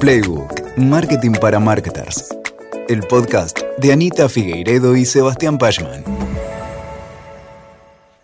Playbook, 0.00 0.78
Marketing 0.78 1.32
para 1.32 1.60
Marketers. 1.60 2.34
El 2.88 3.00
podcast 3.00 3.58
de 3.76 3.92
Anita 3.92 4.30
Figueiredo 4.30 4.96
y 4.96 5.04
Sebastián 5.04 5.58
Pachman. 5.58 6.02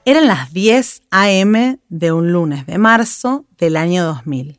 Eran 0.06 0.26
las 0.26 0.54
10 0.54 1.02
a.m. 1.10 1.78
de 1.90 2.12
un 2.12 2.32
lunes 2.32 2.64
de 2.64 2.78
marzo 2.78 3.44
del 3.58 3.76
año 3.76 4.06
2000. 4.06 4.58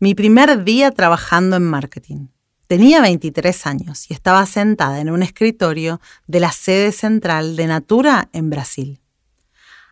Mi 0.00 0.16
primer 0.16 0.64
día 0.64 0.90
trabajando 0.90 1.54
en 1.54 1.62
marketing. 1.62 2.26
Tenía 2.66 3.00
23 3.02 3.64
años 3.68 4.10
y 4.10 4.14
estaba 4.14 4.44
sentada 4.46 4.98
en 4.98 5.10
un 5.10 5.22
escritorio 5.22 6.00
de 6.26 6.40
la 6.40 6.50
sede 6.50 6.90
central 6.90 7.54
de 7.54 7.68
Natura 7.68 8.30
en 8.32 8.50
Brasil. 8.50 9.01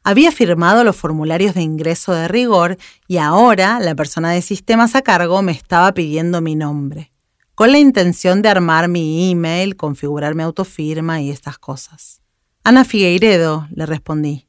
Había 0.02 0.32
firmado 0.32 0.82
los 0.82 0.96
formularios 0.96 1.54
de 1.54 1.62
ingreso 1.62 2.12
de 2.12 2.26
rigor 2.26 2.78
y 3.06 3.18
ahora 3.18 3.78
la 3.80 3.94
persona 3.94 4.30
de 4.30 4.40
sistemas 4.40 4.94
a 4.94 5.02
cargo 5.02 5.42
me 5.42 5.52
estaba 5.52 5.92
pidiendo 5.92 6.40
mi 6.40 6.54
nombre, 6.54 7.12
con 7.54 7.70
la 7.70 7.78
intención 7.78 8.40
de 8.40 8.48
armar 8.48 8.88
mi 8.88 9.30
email, 9.30 9.76
configurar 9.76 10.34
mi 10.34 10.42
autofirma 10.42 11.20
y 11.20 11.30
estas 11.30 11.58
cosas. 11.58 12.22
Ana 12.64 12.84
Figueiredo, 12.84 13.68
le 13.70 13.84
respondí. 13.84 14.46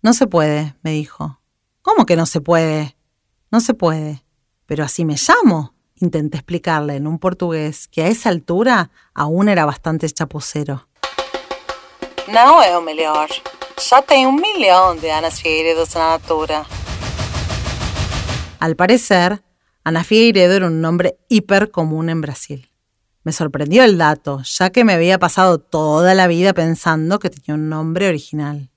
No 0.00 0.14
se 0.14 0.26
puede, 0.26 0.74
me 0.82 0.92
dijo. 0.92 1.38
¿Cómo 1.82 2.06
que 2.06 2.16
no 2.16 2.24
se 2.24 2.40
puede? 2.40 2.96
No 3.50 3.60
se 3.60 3.74
puede. 3.74 4.24
Pero 4.64 4.84
así 4.84 5.04
me 5.04 5.16
llamo, 5.16 5.74
intenté 5.96 6.38
explicarle 6.38 6.96
en 6.96 7.06
un 7.06 7.18
portugués 7.18 7.88
que 7.88 8.02
a 8.02 8.08
esa 8.08 8.30
altura 8.30 8.90
aún 9.12 9.50
era 9.50 9.66
bastante 9.66 10.08
chapucero. 10.08 10.88
No 12.32 12.62
es 12.62 12.72
o 12.74 12.80
melhor. 12.80 13.28
Ya 13.90 14.00
tengo 14.00 14.28
un 14.28 14.36
millón 14.36 15.00
de 15.00 15.10
Ana 15.10 15.30
Figueiredo 15.30 15.82
en 15.82 15.98
Natura. 15.98 16.64
Al 18.60 18.76
parecer, 18.76 19.42
Ana 19.82 20.04
Figueiredo 20.04 20.54
era 20.54 20.66
un 20.68 20.80
nombre 20.80 21.18
hiper 21.28 21.72
común 21.72 22.08
en 22.08 22.20
Brasil. 22.20 22.70
Me 23.24 23.32
sorprendió 23.32 23.82
el 23.82 23.98
dato, 23.98 24.40
ya 24.44 24.70
que 24.70 24.84
me 24.84 24.92
había 24.92 25.18
pasado 25.18 25.58
toda 25.58 26.14
la 26.14 26.28
vida 26.28 26.52
pensando 26.52 27.18
que 27.18 27.30
tenía 27.30 27.54
un 27.54 27.68
nombre 27.68 28.08
original. 28.08 28.70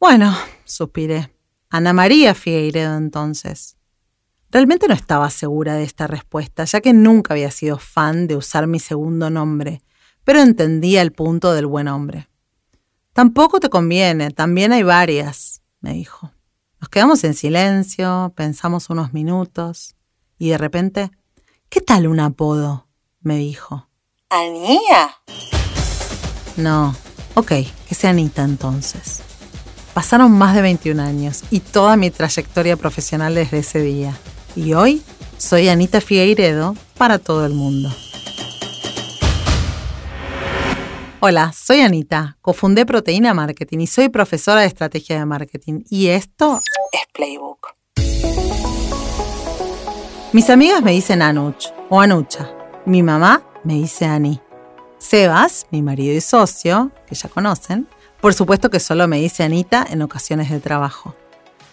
Bueno, 0.00 0.34
suspiré. 0.64 1.34
Ana 1.68 1.92
María 1.92 2.34
Figueiredo 2.34 2.96
entonces. 2.96 3.76
Realmente 4.50 4.88
no 4.88 4.94
estaba 4.94 5.28
segura 5.28 5.74
de 5.74 5.84
esta 5.84 6.06
respuesta, 6.06 6.64
ya 6.64 6.80
que 6.80 6.94
nunca 6.94 7.34
había 7.34 7.50
sido 7.50 7.78
fan 7.78 8.26
de 8.26 8.36
usar 8.36 8.66
mi 8.66 8.78
segundo 8.78 9.28
nombre, 9.28 9.82
pero 10.24 10.40
entendía 10.40 11.02
el 11.02 11.12
punto 11.12 11.52
del 11.52 11.66
buen 11.66 11.88
hombre. 11.88 12.28
Tampoco 13.18 13.58
te 13.58 13.68
conviene, 13.68 14.30
también 14.30 14.70
hay 14.70 14.84
varias, 14.84 15.60
me 15.80 15.92
dijo. 15.92 16.30
Nos 16.80 16.88
quedamos 16.88 17.24
en 17.24 17.34
silencio, 17.34 18.32
pensamos 18.36 18.90
unos 18.90 19.12
minutos 19.12 19.96
y 20.38 20.50
de 20.50 20.56
repente, 20.56 21.10
¿qué 21.68 21.80
tal 21.80 22.06
un 22.06 22.20
apodo? 22.20 22.86
me 23.20 23.36
dijo. 23.36 23.88
¿Anía? 24.30 25.16
No, 26.56 26.94
ok, 27.34 27.48
que 27.88 27.94
sea 27.96 28.10
Anita 28.10 28.44
entonces. 28.44 29.22
Pasaron 29.94 30.30
más 30.30 30.54
de 30.54 30.62
21 30.62 31.02
años 31.02 31.42
y 31.50 31.58
toda 31.58 31.96
mi 31.96 32.12
trayectoria 32.12 32.76
profesional 32.76 33.34
desde 33.34 33.58
ese 33.58 33.80
día. 33.80 34.16
Y 34.54 34.74
hoy 34.74 35.02
soy 35.38 35.68
Anita 35.68 36.00
Figueiredo 36.00 36.76
para 36.96 37.18
todo 37.18 37.44
el 37.46 37.54
mundo. 37.54 37.92
Hola, 41.20 41.52
soy 41.52 41.80
Anita, 41.80 42.38
cofundé 42.40 42.86
Proteína 42.86 43.34
Marketing 43.34 43.78
y 43.80 43.88
soy 43.88 44.08
profesora 44.08 44.60
de 44.60 44.68
estrategia 44.68 45.18
de 45.18 45.26
marketing. 45.26 45.82
Y 45.90 46.06
esto 46.06 46.60
es 46.92 47.00
Playbook. 47.12 47.74
Mis 50.32 50.48
amigas 50.48 50.80
me 50.80 50.92
dicen 50.92 51.20
Anuch 51.20 51.70
o 51.90 52.00
Anucha. 52.00 52.48
Mi 52.86 53.02
mamá 53.02 53.42
me 53.64 53.74
dice 53.74 54.04
Ani. 54.04 54.40
Sebas, 54.98 55.66
mi 55.72 55.82
marido 55.82 56.14
y 56.14 56.20
socio, 56.20 56.92
que 57.08 57.16
ya 57.16 57.28
conocen, 57.28 57.88
por 58.20 58.32
supuesto 58.32 58.70
que 58.70 58.78
solo 58.78 59.08
me 59.08 59.18
dice 59.18 59.42
Anita 59.42 59.84
en 59.90 60.02
ocasiones 60.02 60.50
de 60.50 60.60
trabajo. 60.60 61.16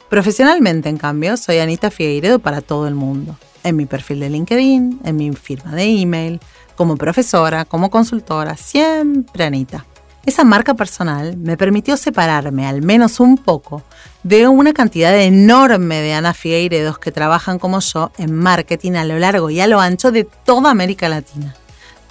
Profesionalmente, 0.10 0.90
en 0.90 0.98
cambio, 0.98 1.38
soy 1.38 1.60
Anita 1.60 1.92
Figueiredo 1.92 2.40
para 2.40 2.62
todo 2.62 2.88
el 2.88 2.96
mundo. 2.96 3.38
En 3.64 3.76
mi 3.76 3.86
perfil 3.86 4.22
de 4.22 4.30
LinkedIn, 4.32 5.02
en 5.04 5.16
mi 5.16 5.32
firma 5.34 5.76
de 5.76 5.84
email, 5.84 6.40
como 6.76 6.98
profesora, 6.98 7.66
como 7.66 7.90
consultora, 7.90 8.58
siempre 8.58 9.46
Anita. 9.46 9.86
Esa 10.26 10.44
marca 10.44 10.74
personal 10.74 11.38
me 11.38 11.56
permitió 11.56 11.98
separarme 11.98 12.66
al 12.66 12.82
menos 12.82 13.20
un 13.20 13.38
poco 13.38 13.84
de 14.24 14.48
una 14.48 14.74
cantidad 14.74 15.16
enorme 15.16 16.02
de 16.02 16.14
Ana 16.14 16.34
Figueiredos 16.34 16.98
que 16.98 17.12
trabajan 17.12 17.60
como 17.60 17.80
yo 17.80 18.12
en 18.18 18.34
marketing 18.34 18.94
a 18.94 19.06
lo 19.06 19.20
largo 19.20 19.52
y 19.52 19.60
a 19.60 19.68
lo 19.68 19.80
ancho 19.80 20.12
de 20.12 20.24
toda 20.24 20.72
América 20.72 21.10
Latina. 21.10 21.56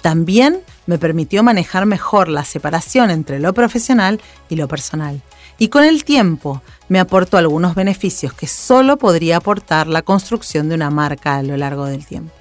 También 0.01 0.61
me 0.85 0.97
permitió 0.97 1.43
manejar 1.43 1.85
mejor 1.85 2.29
la 2.29 2.45
separación 2.45 3.11
entre 3.11 3.39
lo 3.39 3.53
profesional 3.53 4.21
y 4.47 4.55
lo 4.55 4.69
personal. 4.69 5.21
Y 5.57 5.67
con 5.67 5.83
el 5.83 6.05
tiempo 6.05 6.61
me 6.87 6.99
aportó 6.99 7.37
algunos 7.37 7.75
beneficios 7.75 8.31
que 8.31 8.47
solo 8.47 8.97
podría 8.97 9.37
aportar 9.37 9.87
la 9.87 10.03
construcción 10.03 10.69
de 10.69 10.75
una 10.75 10.89
marca 10.89 11.35
a 11.35 11.43
lo 11.43 11.57
largo 11.57 11.85
del 11.85 12.05
tiempo. 12.05 12.31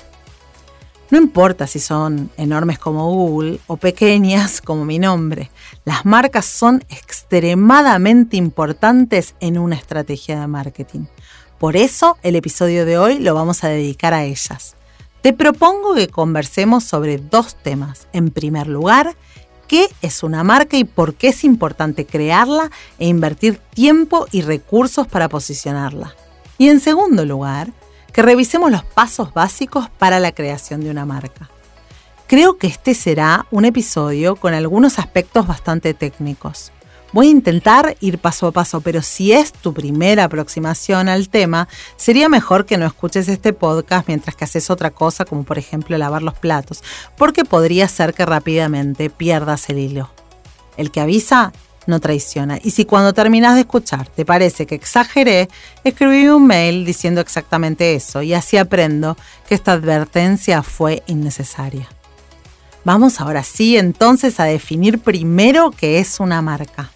No 1.15 1.21
importa 1.21 1.69
si 1.69 1.79
son 1.79 2.29
enormes 2.37 2.81
como 2.81 3.09
Google 3.09 3.61
o 3.69 3.77
pequeñas 3.77 4.61
como 4.61 4.85
mi 4.85 4.99
nombre, 4.99 5.49
las 5.85 6.05
marcas 6.05 6.45
son 6.45 6.83
extremadamente 6.89 8.37
importantes 8.37 9.37
en 9.39 9.59
una 9.59 9.77
estrategia 9.77 10.41
de 10.41 10.49
marketing. 10.49 11.05
Por 11.61 11.77
eso 11.77 12.19
el 12.25 12.35
episodio 12.35 12.85
de 12.85 12.99
hoy 12.99 13.21
lo 13.21 13.33
vamos 13.33 13.63
a 13.63 13.69
dedicar 13.69 14.13
a 14.13 14.25
ellas. 14.25 14.75
Te 15.23 15.33
propongo 15.33 15.95
que 15.95 16.09
conversemos 16.09 16.83
sobre 16.83 17.19
dos 17.19 17.55
temas. 17.55 18.09
En 18.13 18.31
primer 18.31 18.67
lugar, 18.67 19.15
qué 19.69 19.87
es 20.03 20.25
una 20.25 20.43
marca 20.43 20.77
y 20.79 20.83
por 20.83 21.15
qué 21.15 21.29
es 21.29 21.45
importante 21.45 22.07
crearla 22.07 22.73
e 22.99 23.07
invertir 23.07 23.59
tiempo 23.73 24.27
y 24.33 24.43
recursos 24.43 25.07
para 25.07 25.29
posicionarla. 25.29 26.13
Y 26.59 26.71
en 26.71 26.81
segundo 26.81 27.25
lugar, 27.25 27.73
que 28.15 28.23
revisemos 28.23 28.71
los 28.71 28.85
pasos 28.85 29.35
básicos 29.35 29.91
para 29.99 30.21
la 30.21 30.33
creación 30.33 30.81
de 30.81 30.91
una 30.91 31.05
marca. 31.05 31.51
Creo 32.29 32.57
que 32.57 32.69
este 32.69 32.95
será 32.95 33.47
un 33.51 33.65
episodio 33.65 34.37
con 34.37 34.55
algunos 34.55 34.99
aspectos 34.99 35.47
bastante 35.47 35.93
técnicos. 35.93 36.73
Voy 37.13 37.29
a 37.29 37.31
intentar 37.31 37.97
ir 38.01 38.19
paso 38.19 38.47
a 38.47 38.53
paso, 38.53 38.81
pero 38.81 39.03
si 39.03 39.33
es 39.33 39.53
tu 39.53 39.75
primera 39.75 40.25
aproximación 40.25 41.09
al 41.09 41.29
tema, 41.29 41.69
sería 41.97 42.29
mejor 42.29 42.67
que 42.67 42.79
no 42.79 42.87
escuches 42.87 43.29
este 43.29 43.53
podcast 43.53 44.09
mientras 44.09 44.37
que 44.37 44.45
haces 44.45 44.71
otra 44.71 44.91
cosa, 44.91 45.25
como 45.25 45.43
por 45.43 45.59
ejemplo 45.59 45.99
lavar 45.99 46.23
los 46.23 46.35
platos, 46.35 46.83
porque 47.17 47.45
podría 47.45 47.89
ser 47.89 48.15
que 48.15 48.27
rápidamente 48.27 49.11
pierdas 49.11 49.69
el 49.71 49.79
hilo. 49.79 50.11
El 50.77 50.91
que 50.91 51.01
avisa 51.01 51.53
no 51.87 52.01
traiciona. 52.01 52.59
Y 52.63 52.71
si 52.71 52.85
cuando 52.85 53.13
terminas 53.13 53.55
de 53.55 53.63
escuchar 53.63 54.09
te 54.09 54.25
parece 54.25 54.67
que 54.67 54.75
exageré, 54.75 55.49
escribí 55.85 56.29
un 56.29 56.47
mail 56.47 56.85
diciendo 56.85 57.21
exactamente 57.21 57.95
eso 57.95 58.23
y 58.23 58.35
así 58.35 58.57
aprendo 58.57 59.17
que 59.49 59.55
esta 59.55 59.73
advertencia 59.73 60.63
fue 60.63 61.03
innecesaria. 61.07 61.89
Vamos 62.85 63.21
ahora 63.21 63.43
sí 63.43 63.79
entonces 63.79 64.41
a 64.41 64.45
definir 64.45 64.99
primero 64.99 65.71
qué 65.71 65.99
es 65.99 66.21
una 66.21 66.43
marca. 66.43 66.91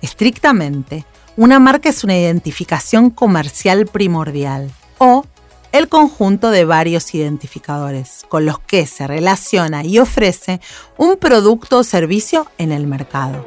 Estrictamente, 0.00 1.04
una 1.36 1.58
marca 1.58 1.88
es 1.88 2.04
una 2.04 2.16
identificación 2.16 3.10
comercial 3.10 3.86
primordial 3.86 4.70
o 4.98 5.24
el 5.72 5.88
conjunto 5.88 6.50
de 6.50 6.64
varios 6.64 7.14
identificadores 7.14 8.24
con 8.28 8.46
los 8.46 8.58
que 8.60 8.86
se 8.86 9.06
relaciona 9.06 9.84
y 9.84 9.98
ofrece 9.98 10.60
un 10.96 11.16
producto 11.16 11.78
o 11.78 11.84
servicio 11.84 12.46
en 12.56 12.72
el 12.72 12.86
mercado. 12.86 13.46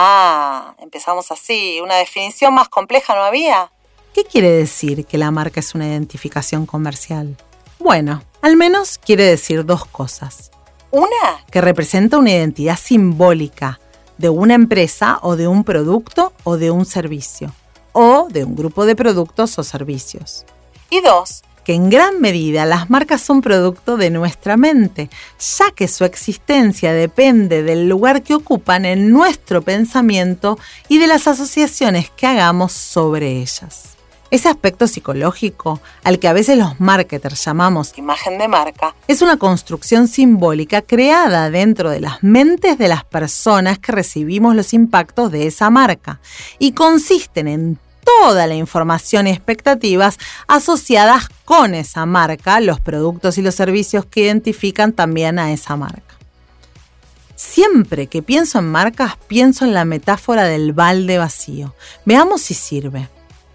Ah, 0.00 0.76
empezamos 0.78 1.32
así. 1.32 1.80
¿Una 1.82 1.96
definición 1.96 2.54
más 2.54 2.68
compleja 2.68 3.16
no 3.16 3.22
había? 3.22 3.72
¿Qué 4.14 4.22
quiere 4.22 4.48
decir 4.48 5.04
que 5.06 5.18
la 5.18 5.32
marca 5.32 5.58
es 5.58 5.74
una 5.74 5.88
identificación 5.88 6.66
comercial? 6.66 7.36
Bueno, 7.80 8.22
al 8.40 8.56
menos 8.56 8.96
quiere 8.98 9.24
decir 9.24 9.64
dos 9.66 9.86
cosas. 9.86 10.52
Una, 10.92 11.44
que 11.50 11.60
representa 11.60 12.16
una 12.16 12.30
identidad 12.30 12.78
simbólica 12.78 13.80
de 14.18 14.28
una 14.28 14.54
empresa 14.54 15.18
o 15.20 15.34
de 15.34 15.48
un 15.48 15.64
producto 15.64 16.32
o 16.44 16.58
de 16.58 16.70
un 16.70 16.86
servicio, 16.86 17.52
o 17.90 18.28
de 18.30 18.44
un 18.44 18.54
grupo 18.54 18.86
de 18.86 18.94
productos 18.94 19.58
o 19.58 19.64
servicios. 19.64 20.46
Y 20.90 21.00
dos, 21.00 21.42
que 21.68 21.74
en 21.74 21.90
gran 21.90 22.18
medida 22.22 22.64
las 22.64 22.88
marcas 22.88 23.20
son 23.20 23.42
producto 23.42 23.98
de 23.98 24.08
nuestra 24.08 24.56
mente, 24.56 25.10
ya 25.58 25.70
que 25.72 25.86
su 25.86 26.06
existencia 26.06 26.94
depende 26.94 27.62
del 27.62 27.90
lugar 27.90 28.22
que 28.22 28.34
ocupan 28.34 28.86
en 28.86 29.10
nuestro 29.10 29.60
pensamiento 29.60 30.58
y 30.88 30.96
de 30.96 31.06
las 31.06 31.28
asociaciones 31.28 32.08
que 32.08 32.26
hagamos 32.26 32.72
sobre 32.72 33.32
ellas. 33.32 33.98
Ese 34.30 34.48
aspecto 34.48 34.86
psicológico, 34.86 35.82
al 36.04 36.18
que 36.18 36.28
a 36.28 36.32
veces 36.32 36.56
los 36.56 36.80
marketers 36.80 37.44
llamamos 37.44 37.92
imagen 37.98 38.38
de 38.38 38.48
marca, 38.48 38.94
es 39.06 39.20
una 39.20 39.36
construcción 39.36 40.08
simbólica 40.08 40.80
creada 40.80 41.50
dentro 41.50 41.90
de 41.90 42.00
las 42.00 42.22
mentes 42.22 42.78
de 42.78 42.88
las 42.88 43.04
personas 43.04 43.78
que 43.78 43.92
recibimos 43.92 44.56
los 44.56 44.72
impactos 44.72 45.30
de 45.32 45.46
esa 45.46 45.68
marca 45.68 46.18
y 46.58 46.72
consisten 46.72 47.46
en 47.46 47.78
toda 48.04 48.46
la 48.46 48.54
información 48.54 49.26
y 49.26 49.30
expectativas 49.30 50.18
asociadas 50.46 51.28
con 51.44 51.74
esa 51.74 52.06
marca, 52.06 52.60
los 52.60 52.80
productos 52.80 53.38
y 53.38 53.42
los 53.42 53.54
servicios 53.54 54.04
que 54.06 54.22
identifican 54.22 54.92
también 54.92 55.38
a 55.38 55.52
esa 55.52 55.76
marca. 55.76 56.16
Siempre 57.36 58.08
que 58.08 58.22
pienso 58.22 58.58
en 58.58 58.70
marcas, 58.70 59.16
pienso 59.28 59.64
en 59.64 59.72
la 59.72 59.84
metáfora 59.84 60.44
del 60.44 60.72
balde 60.72 61.18
vacío. 61.18 61.74
Veamos 62.04 62.40
si 62.40 62.54
sirve. 62.54 63.08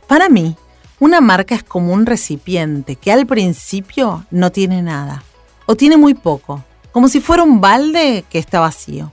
Para 0.08 0.30
mí, 0.30 0.56
una 1.00 1.20
marca 1.20 1.54
es 1.56 1.64
como 1.64 1.92
un 1.92 2.06
recipiente 2.06 2.96
que 2.96 3.12
al 3.12 3.26
principio 3.28 4.26
no 4.32 4.52
tiene 4.54 4.82
nada, 4.82 5.24
o 5.66 5.76
tiene 5.76 5.98
muy 5.98 6.14
poco, 6.14 6.64
como 6.94 7.10
si 7.10 7.20
fuera 7.20 7.44
un 7.44 7.60
balde 7.60 8.24
que 8.30 8.40
está 8.40 8.62
vacío. 8.62 9.12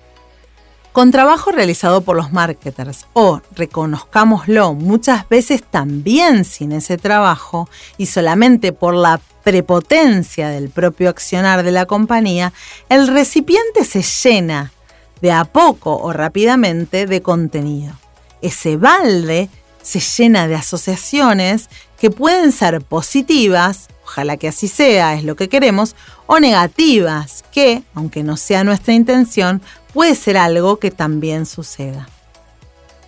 Con 0.93 1.13
trabajo 1.13 1.53
realizado 1.53 2.01
por 2.01 2.17
los 2.17 2.33
marketers 2.33 3.07
o, 3.13 3.41
reconozcámoslo, 3.55 4.75
muchas 4.75 5.29
veces 5.29 5.63
también 5.63 6.45
sin 6.45 6.73
ese 6.73 6.99
trabajo 6.99 7.69
y 7.97 8.07
solamente 8.07 8.73
por 8.73 8.95
la 8.95 9.21
prepotencia 9.45 10.49
del 10.49 10.69
propio 10.69 11.09
accionar 11.09 11.63
de 11.63 11.71
la 11.71 11.87
compañía, 11.87 12.53
el 12.89 13.07
recipiente 13.07 13.85
se 13.85 14.03
llena 14.03 14.73
de 15.21 15.31
a 15.31 15.45
poco 15.45 15.97
o 15.97 16.13
rápidamente 16.13 17.07
de 17.07 17.23
contenido. 17.23 17.95
Ese 18.43 18.77
balde 18.77 19.49
se 19.83 20.01
llena 20.01 20.49
de 20.49 20.57
asociaciones 20.57 21.69
que 22.01 22.11
pueden 22.11 22.51
ser 22.51 22.83
positivas, 22.83 23.89
ojalá 24.11 24.37
que 24.37 24.49
así 24.49 24.67
sea, 24.67 25.15
es 25.15 25.23
lo 25.23 25.37
que 25.37 25.49
queremos, 25.49 25.95
o 26.27 26.41
negativas, 26.41 27.45
que, 27.53 27.85
aunque 27.95 28.25
no 28.25 28.37
sea 28.37 28.65
nuestra 28.65 28.93
intención, 28.93 29.63
puede 29.95 30.17
ser 30.17 30.37
algo 30.37 30.79
que 30.79 30.91
también 30.91 31.47
suceda. 31.47 32.09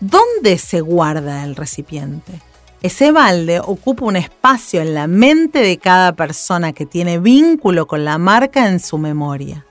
¿Dónde 0.01 0.59
se 0.59 0.81
guarda 0.81 1.45
el 1.45 1.57
recipiente? 1.57 2.41
Ese 2.83 3.13
balde 3.13 3.61
ocupa 3.61 4.05
un 4.05 4.17
espacio 4.17 4.81
en 4.81 4.95
la 4.95 5.07
mente 5.07 5.59
de 5.61 5.79
cada 5.79 6.13
persona 6.15 6.73
que 6.73 6.87
tiene 6.87 7.19
vínculo 7.19 7.87
con 7.87 8.05
la 8.05 8.19
marca 8.19 8.69
en 8.69 8.81
su 8.81 8.99
memoria. 8.99 9.67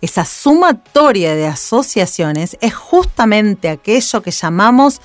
Esa 0.00 0.24
sumatoria 0.24 1.34
de 1.34 1.46
asociaciones 1.46 2.56
es 2.60 2.74
justamente 2.74 3.68
aquello 3.68 4.22
que 4.22 4.30
llamamos 4.30 5.00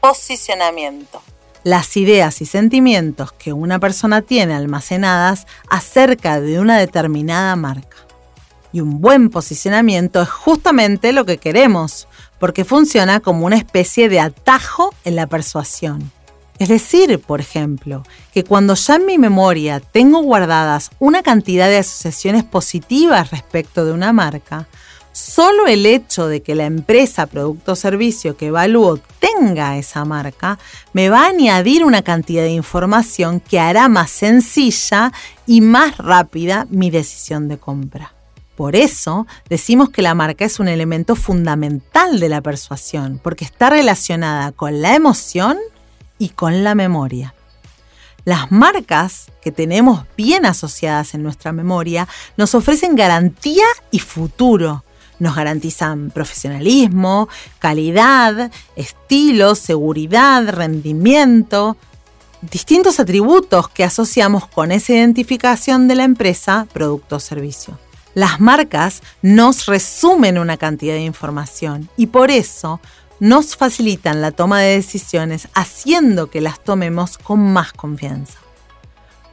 posicionamiento. 0.00 1.22
Las 1.68 1.98
ideas 1.98 2.40
y 2.40 2.46
sentimientos 2.46 3.30
que 3.32 3.52
una 3.52 3.78
persona 3.78 4.22
tiene 4.22 4.54
almacenadas 4.54 5.46
acerca 5.68 6.40
de 6.40 6.60
una 6.60 6.78
determinada 6.78 7.54
marca. 7.56 7.98
Y 8.72 8.80
un 8.80 9.02
buen 9.02 9.28
posicionamiento 9.28 10.22
es 10.22 10.30
justamente 10.30 11.12
lo 11.12 11.26
que 11.26 11.36
queremos, 11.36 12.08
porque 12.40 12.64
funciona 12.64 13.20
como 13.20 13.44
una 13.44 13.58
especie 13.58 14.08
de 14.08 14.18
atajo 14.18 14.94
en 15.04 15.14
la 15.14 15.26
persuasión. 15.26 16.10
Es 16.58 16.70
decir, 16.70 17.20
por 17.20 17.38
ejemplo, 17.38 18.02
que 18.32 18.44
cuando 18.44 18.72
ya 18.72 18.96
en 18.96 19.04
mi 19.04 19.18
memoria 19.18 19.78
tengo 19.78 20.22
guardadas 20.22 20.90
una 20.98 21.22
cantidad 21.22 21.68
de 21.68 21.76
asociaciones 21.76 22.44
positivas 22.44 23.30
respecto 23.30 23.84
de 23.84 23.92
una 23.92 24.14
marca, 24.14 24.68
solo 25.18 25.66
el 25.66 25.84
hecho 25.84 26.28
de 26.28 26.42
que 26.42 26.54
la 26.54 26.66
empresa, 26.66 27.26
producto 27.26 27.72
o 27.72 27.76
servicio 27.76 28.36
que 28.36 28.46
evalúo 28.46 28.98
tenga 29.18 29.76
esa 29.76 30.04
marca, 30.04 30.58
me 30.92 31.08
va 31.08 31.24
a 31.24 31.28
añadir 31.28 31.84
una 31.84 32.02
cantidad 32.02 32.42
de 32.42 32.52
información 32.52 33.40
que 33.40 33.58
hará 33.58 33.88
más 33.88 34.10
sencilla 34.10 35.12
y 35.46 35.60
más 35.60 35.98
rápida 35.98 36.66
mi 36.70 36.90
decisión 36.90 37.48
de 37.48 37.58
compra. 37.58 38.14
Por 38.56 38.76
eso 38.76 39.26
decimos 39.48 39.90
que 39.90 40.02
la 40.02 40.14
marca 40.14 40.44
es 40.44 40.60
un 40.60 40.68
elemento 40.68 41.16
fundamental 41.16 42.20
de 42.20 42.28
la 42.28 42.40
persuasión, 42.40 43.20
porque 43.22 43.44
está 43.44 43.70
relacionada 43.70 44.52
con 44.52 44.82
la 44.82 44.94
emoción 44.94 45.58
y 46.18 46.30
con 46.30 46.64
la 46.64 46.74
memoria. 46.74 47.34
Las 48.24 48.50
marcas 48.52 49.30
que 49.40 49.52
tenemos 49.52 50.04
bien 50.16 50.44
asociadas 50.44 51.14
en 51.14 51.22
nuestra 51.22 51.52
memoria 51.52 52.08
nos 52.36 52.54
ofrecen 52.54 52.94
garantía 52.94 53.64
y 53.90 54.00
futuro. 54.00 54.84
Nos 55.18 55.34
garantizan 55.34 56.10
profesionalismo, 56.10 57.28
calidad, 57.58 58.50
estilo, 58.76 59.54
seguridad, 59.54 60.48
rendimiento, 60.48 61.76
distintos 62.40 63.00
atributos 63.00 63.68
que 63.68 63.84
asociamos 63.84 64.46
con 64.46 64.70
esa 64.72 64.92
identificación 64.92 65.88
de 65.88 65.96
la 65.96 66.04
empresa, 66.04 66.66
producto 66.72 67.16
o 67.16 67.20
servicio. 67.20 67.78
Las 68.14 68.40
marcas 68.40 69.02
nos 69.22 69.66
resumen 69.66 70.38
una 70.38 70.56
cantidad 70.56 70.94
de 70.94 71.02
información 71.02 71.88
y 71.96 72.06
por 72.06 72.30
eso 72.30 72.80
nos 73.20 73.56
facilitan 73.56 74.20
la 74.20 74.30
toma 74.30 74.60
de 74.60 74.76
decisiones 74.76 75.48
haciendo 75.54 76.30
que 76.30 76.40
las 76.40 76.62
tomemos 76.62 77.18
con 77.18 77.40
más 77.52 77.72
confianza. 77.72 78.38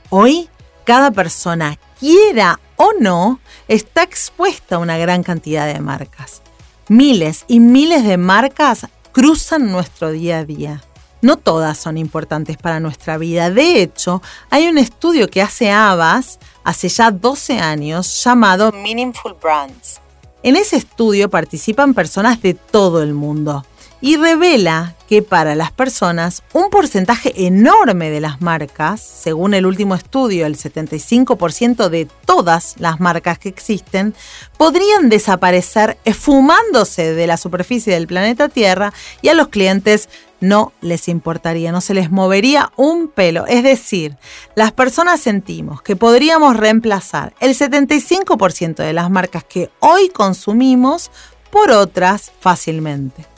Hoy, 0.09 0.49
cada 0.85 1.11
persona, 1.11 1.77
quiera 1.99 2.59
o 2.75 2.91
no, 2.99 3.39
está 3.67 4.03
expuesta 4.03 4.75
a 4.75 4.79
una 4.79 4.97
gran 4.97 5.23
cantidad 5.23 5.71
de 5.71 5.79
marcas. 5.79 6.41
Miles 6.87 7.45
y 7.47 7.59
miles 7.59 8.03
de 8.03 8.17
marcas 8.17 8.87
cruzan 9.11 9.71
nuestro 9.71 10.11
día 10.11 10.39
a 10.39 10.45
día. 10.45 10.83
No 11.21 11.37
todas 11.37 11.77
son 11.77 11.97
importantes 11.97 12.57
para 12.57 12.79
nuestra 12.79 13.17
vida. 13.17 13.49
De 13.49 13.81
hecho, 13.81 14.21
hay 14.49 14.67
un 14.67 14.77
estudio 14.77 15.27
que 15.27 15.41
hace 15.41 15.71
Abbas 15.71 16.37
hace 16.63 16.89
ya 16.89 17.09
12 17.09 17.59
años 17.59 18.23
llamado 18.23 18.71
Meaningful 18.71 19.35
Brands. 19.41 20.01
En 20.43 20.55
ese 20.55 20.75
estudio 20.75 21.29
participan 21.29 21.95
personas 21.95 22.41
de 22.41 22.53
todo 22.53 23.01
el 23.01 23.15
mundo 23.15 23.65
y 24.01 24.17
revela 24.17 24.95
que 25.07 25.21
para 25.21 25.55
las 25.55 25.71
personas 25.71 26.43
un 26.53 26.69
porcentaje 26.69 27.45
enorme 27.45 28.09
de 28.09 28.19
las 28.19 28.41
marcas, 28.41 29.01
según 29.01 29.53
el 29.53 29.65
último 29.65 29.95
estudio, 29.95 30.45
el 30.45 30.57
75% 30.57 31.89
de 31.89 32.07
todas 32.25 32.75
las 32.79 32.99
marcas 32.99 33.37
que 33.37 33.49
existen, 33.49 34.15
podrían 34.57 35.09
desaparecer 35.09 35.97
esfumándose 36.05 37.13
de 37.13 37.27
la 37.27 37.37
superficie 37.37 37.93
del 37.93 38.07
planeta 38.07 38.49
Tierra 38.49 38.93
y 39.21 39.29
a 39.29 39.33
los 39.33 39.49
clientes 39.49 40.09
no 40.39 40.73
les 40.81 41.07
importaría, 41.07 41.71
no 41.71 41.81
se 41.81 41.93
les 41.93 42.11
movería 42.11 42.71
un 42.75 43.07
pelo. 43.07 43.45
Es 43.47 43.63
decir, 43.63 44.17
las 44.55 44.71
personas 44.71 45.21
sentimos 45.21 45.81
que 45.81 45.95
podríamos 45.95 46.57
reemplazar 46.57 47.33
el 47.39 47.55
75% 47.55 48.75
de 48.75 48.93
las 48.93 49.09
marcas 49.09 49.43
que 49.43 49.69
hoy 49.79 50.09
consumimos 50.09 51.11
por 51.51 51.71
otras 51.71 52.31
fácilmente. 52.39 53.34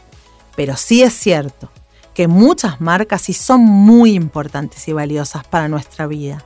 Pero 0.58 0.76
sí 0.76 1.04
es 1.04 1.14
cierto 1.14 1.70
que 2.16 2.28
muchas 2.28 2.82
marcas 2.82 3.22
sí 3.22 3.34
son 3.34 3.62
muy 3.62 4.16
importantes 4.16 4.88
y 4.88 4.92
valiosas 4.92 5.46
para 5.46 5.68
nuestra 5.68 6.08
vida. 6.08 6.44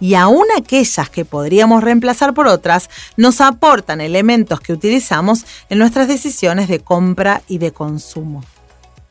Y 0.00 0.14
aún 0.14 0.46
aquellas 0.56 1.10
que 1.10 1.26
podríamos 1.26 1.84
reemplazar 1.84 2.32
por 2.32 2.46
otras 2.46 2.88
nos 3.18 3.42
aportan 3.42 4.00
elementos 4.00 4.60
que 4.60 4.72
utilizamos 4.72 5.44
en 5.68 5.78
nuestras 5.78 6.08
decisiones 6.08 6.68
de 6.68 6.80
compra 6.80 7.42
y 7.48 7.58
de 7.58 7.70
consumo. 7.70 8.42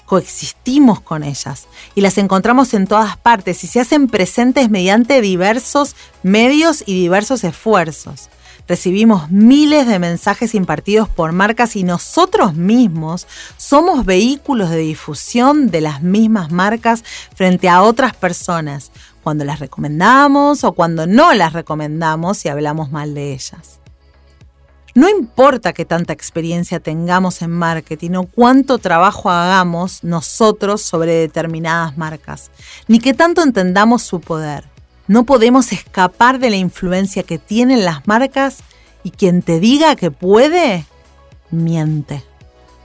Coexistimos 0.08 1.00
con 1.00 1.24
ellas 1.24 1.68
y 1.94 2.02
las 2.02 2.18
encontramos 2.18 2.74
en 2.74 2.88
todas 2.88 3.18
partes 3.18 3.64
y 3.64 3.68
se 3.68 3.80
hacen 3.80 4.08
presentes 4.08 4.72
mediante 4.72 5.22
diversos 5.22 5.96
medios 6.24 6.84
y 6.88 7.00
diversos 7.00 7.44
esfuerzos 7.44 8.30
recibimos 8.70 9.32
miles 9.32 9.88
de 9.88 9.98
mensajes 9.98 10.54
impartidos 10.54 11.10
por 11.10 11.32
marcas 11.32 11.76
y 11.76 11.84
nosotros 11.84 12.54
mismos 12.54 13.28
somos 13.58 14.06
vehículos 14.06 14.70
de 14.70 14.78
difusión 14.78 15.72
de 15.72 15.82
las 15.82 16.04
mismas 16.04 16.52
marcas 16.52 17.04
frente 17.36 17.68
a 17.68 17.82
otras 17.82 18.16
personas, 18.16 18.92
cuando 19.24 19.44
las 19.44 19.60
recomendamos 19.60 20.64
o 20.64 20.74
cuando 20.74 21.08
no 21.08 21.34
las 21.34 21.54
recomendamos 21.54 22.46
y 22.46 22.50
hablamos 22.50 22.92
mal 22.92 23.16
de 23.16 23.34
ellas. 23.34 23.80
No 24.94 25.10
importa 25.10 25.74
qué 25.74 25.86
tanta 25.86 26.14
experiencia 26.14 26.80
tengamos 26.80 27.42
en 27.42 27.50
marketing 27.50 28.12
o 28.12 28.28
cuánto 28.28 28.78
trabajo 28.78 29.32
hagamos 29.32 30.04
nosotros 30.04 30.84
sobre 30.84 31.14
determinadas 31.14 31.98
marcas, 31.98 32.52
ni 32.88 33.00
qué 33.00 33.16
tanto 33.16 33.42
entendamos 33.42 34.04
su 34.04 34.20
poder. 34.22 34.66
No 35.10 35.24
podemos 35.24 35.72
escapar 35.72 36.38
de 36.38 36.52
la 36.52 36.58
influencia 36.58 37.24
que 37.24 37.40
tienen 37.40 37.84
las 37.84 38.08
marcas 38.08 38.60
y 39.04 39.10
quien 39.10 39.42
te 39.42 39.60
diga 39.60 39.96
que 39.96 40.12
puede, 40.12 40.86
miente. 41.50 42.24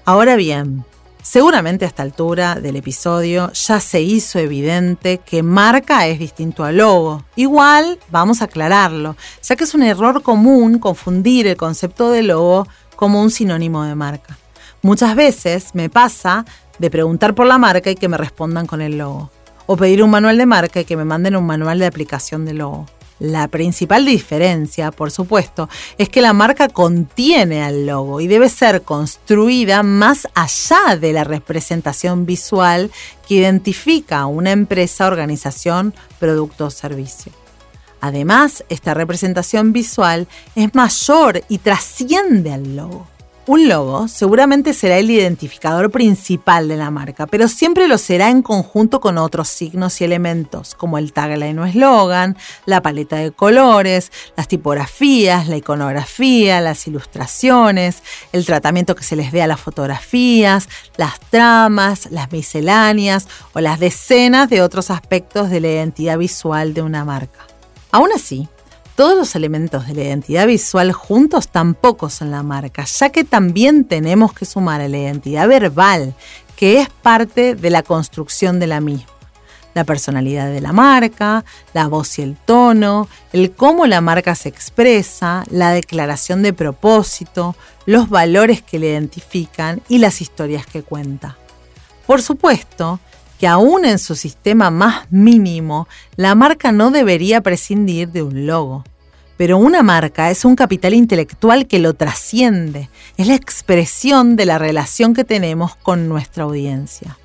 Ahora 0.07 0.35
bien, 0.35 0.87
seguramente 1.23 1.85
a 1.85 1.88
esta 1.88 2.02
altura 2.02 2.54
del 2.54 2.76
episodio 2.76 3.52
ya 3.52 3.78
se 3.78 4.00
hizo 4.00 4.38
evidente 4.38 5.19
que 5.19 5.43
marca 5.43 6.07
es 6.07 6.19
distinto 6.19 6.64
a 6.64 6.73
logo. 6.73 7.26
Igual 7.37 7.99
vamos 8.11 8.40
a 8.40 8.47
aclararlo, 8.47 9.16
ya 9.43 9.54
que 9.54 9.64
es 9.64 9.75
un 9.75 9.83
error 9.83 10.23
común 10.23 10.78
confundir 10.78 11.47
el 11.47 11.59
concepto 11.59 12.11
de 12.11 12.23
logo 12.23 12.66
como 12.97 13.21
un 13.21 13.31
sinónimo 13.31 13.85
de 13.85 13.97
marca. 13.97 14.38
Muchas 14.81 15.14
veces 15.14 15.75
me 15.75 15.90
pasa 15.90 16.47
de 16.78 16.88
preguntar 16.88 17.35
por 17.35 17.47
la 17.47 17.59
marca 17.59 17.90
y 17.90 17.97
que 17.97 18.09
me 18.09 18.16
respondan 18.16 18.66
con 18.66 18.81
el 18.81 18.97
logo 18.97 19.31
o 19.66 19.76
pedir 19.76 20.02
un 20.02 20.11
manual 20.11 20.38
de 20.38 20.47
marca 20.47 20.80
y 20.80 20.85
que 20.85 20.97
me 20.97 21.04
manden 21.04 21.37
un 21.37 21.47
manual 21.47 21.78
de 21.78 21.87
aplicación 21.87 22.44
de 22.44 22.54
logo. 22.54 22.87
La 23.21 23.47
principal 23.47 24.04
diferencia, 24.04 24.90
por 24.90 25.11
supuesto, 25.11 25.68
es 25.99 26.09
que 26.09 26.21
la 26.21 26.33
marca 26.33 26.68
contiene 26.68 27.62
al 27.62 27.87
logo 27.87 28.21
y 28.21 28.26
debe 28.26 28.49
ser 28.49 28.83
construida 28.83 29.85
más 29.85 30.26
allá 30.35 30.97
de 30.97 31.12
la 31.12 31.23
representación 31.23 32.26
visual 32.26 32.90
que 33.28 33.37
identifica 33.37 34.21
a 34.21 34.26
una 34.26 34.50
empresa, 34.50 35.06
organización, 35.06 35.94
producto 36.18 36.66
o 36.66 36.71
servicio. 36.71 37.33
Además, 38.00 38.64
esta 38.68 38.92
representación 38.92 39.73
visual 39.73 40.26
es 40.56 40.75
mayor 40.75 41.42
y 41.49 41.59
trasciende 41.59 42.52
al 42.52 42.76
logo. 42.76 43.13
Un 43.47 43.69
logo 43.69 44.09
seguramente 44.09 44.73
será 44.73 44.97
el 44.97 45.11
identificador 45.11 45.91
principal 45.91 46.67
de 46.67 46.79
la 46.79 46.91
marca, 46.91 47.27
pero 47.27 47.47
siempre 47.47 47.89
lo 47.89 47.99
será 47.99 48.31
en 48.31 48.41
conjunto 48.41 49.01
con 49.01 49.19
otros 49.19 49.49
signos 49.49 50.01
y 50.01 50.05
elementos, 50.05 50.75
como 50.75 50.97
el 50.97 51.13
tagline 51.13 51.59
o 51.59 51.67
eslogan, 51.67 52.39
la 52.65 52.81
paleta 52.81 53.17
de 53.17 53.33
colores, 53.33 54.13
las 54.35 54.49
tipografías, 54.49 55.47
la 55.47 55.59
iconografía, 55.59 56.63
las 56.63 56.87
ilustraciones, 56.87 58.03
el 58.33 58.47
tratamiento 58.47 58.97
que 58.97 59.05
se 59.05 59.15
les 59.15 59.31
dé 59.31 59.43
a 59.43 59.47
las 59.47 59.61
fotografías, 59.61 60.67
las 60.97 61.21
tramas, 61.21 62.11
las 62.11 62.33
misceláneas 62.33 63.29
o 63.53 63.61
las 63.61 63.79
decenas 63.79 64.49
de 64.49 64.63
otros 64.63 64.91
aspectos 64.91 65.51
de 65.51 65.61
la 65.61 65.69
identidad 65.69 66.17
visual 66.17 66.73
de 66.73 66.81
una 66.81 67.05
marca. 67.05 67.41
Aún 67.91 68.09
así, 68.15 68.49
todos 68.95 69.17
los 69.17 69.35
elementos 69.35 69.87
de 69.87 69.95
la 69.95 70.03
identidad 70.03 70.47
visual 70.47 70.93
juntos 70.93 71.49
tampoco 71.49 72.11
son 72.11 72.31
la 72.31 72.43
marca, 72.43 72.85
ya 72.85 73.11
que 73.11 73.25
también 73.25 73.85
tenemos 73.85 74.33
que 74.33 74.45
sumar 74.45 74.81
a 74.81 74.89
la 74.89 74.99
identidad 74.99 75.49
verbal, 75.49 76.15
que 76.57 76.81
es 76.81 76.89
parte 76.89 77.55
de 77.55 77.71
la 77.71 77.83
construcción 77.83 78.61
de 78.61 78.69
la 78.69 78.81
misma. 78.81 79.07
La 79.75 79.83
personalidad 79.83 80.53
de 80.53 80.61
la 80.61 80.73
marca, 80.73 81.45
la 81.73 81.89
voz 81.89 82.21
y 82.21 82.23
el 82.23 82.37
tono, 82.37 83.09
el 83.33 83.51
cómo 83.51 83.89
la 83.89 84.01
marca 84.01 84.37
se 84.37 84.49
expresa, 84.49 85.43
la 85.51 85.73
declaración 85.73 86.43
de 86.45 86.53
propósito, 86.53 87.57
los 87.85 88.09
valores 88.09 88.63
que 88.63 88.79
le 88.79 88.91
identifican 88.91 89.83
y 89.89 89.99
las 89.99 90.21
historias 90.21 90.65
que 90.67 90.85
cuenta. 90.85 91.37
Por 92.07 92.23
supuesto, 92.23 93.01
que 93.38 93.47
aún 93.47 93.85
en 93.85 93.99
su 93.99 94.14
sistema 94.14 94.71
más 94.71 95.11
mínimo, 95.11 95.88
la 96.17 96.35
marca 96.35 96.73
no 96.73 96.91
debería 96.91 97.41
prescindir 97.41 98.09
de 98.09 98.23
un 98.23 98.47
logo. 98.47 98.85
Pero 99.37 99.59
una 99.59 99.83
marca 99.83 100.31
es 100.31 100.45
un 100.45 100.55
capital 100.55 100.95
intelectual 100.95 101.67
que 101.67 101.81
lo 101.81 101.95
trasciende, 101.95 102.88
es 103.17 103.26
la 103.26 103.35
expresión 103.35 104.37
de 104.37 104.47
la 104.47 104.59
relación 104.59 105.12
que 105.12 105.25
tenemos 105.25 105.75
con 105.76 106.09
nuestra 106.09 106.45
audiencia. 106.45 107.19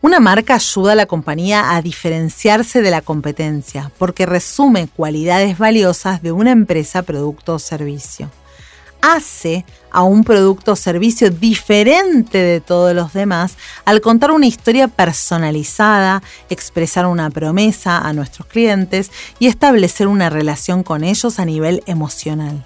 Una 0.00 0.18
marca 0.18 0.56
ayuda 0.56 0.92
a 0.92 0.96
la 0.96 1.06
compañía 1.06 1.76
a 1.76 1.80
diferenciarse 1.80 2.82
de 2.82 2.90
la 2.90 3.02
competencia 3.02 3.92
porque 3.98 4.26
resume 4.26 4.88
cualidades 4.88 5.58
valiosas 5.58 6.22
de 6.22 6.32
una 6.32 6.50
empresa, 6.50 7.02
producto 7.02 7.54
o 7.54 7.58
servicio 7.60 8.28
hace 9.02 9.66
a 9.90 10.02
un 10.02 10.24
producto 10.24 10.72
o 10.72 10.76
servicio 10.76 11.30
diferente 11.30 12.38
de 12.38 12.60
todos 12.60 12.94
los 12.94 13.12
demás 13.12 13.56
al 13.84 14.00
contar 14.00 14.30
una 14.30 14.46
historia 14.46 14.88
personalizada, 14.88 16.22
expresar 16.48 17.04
una 17.06 17.28
promesa 17.28 17.98
a 17.98 18.12
nuestros 18.14 18.46
clientes 18.46 19.10
y 19.38 19.48
establecer 19.48 20.08
una 20.08 20.30
relación 20.30 20.82
con 20.82 21.04
ellos 21.04 21.38
a 21.38 21.44
nivel 21.44 21.82
emocional. 21.86 22.64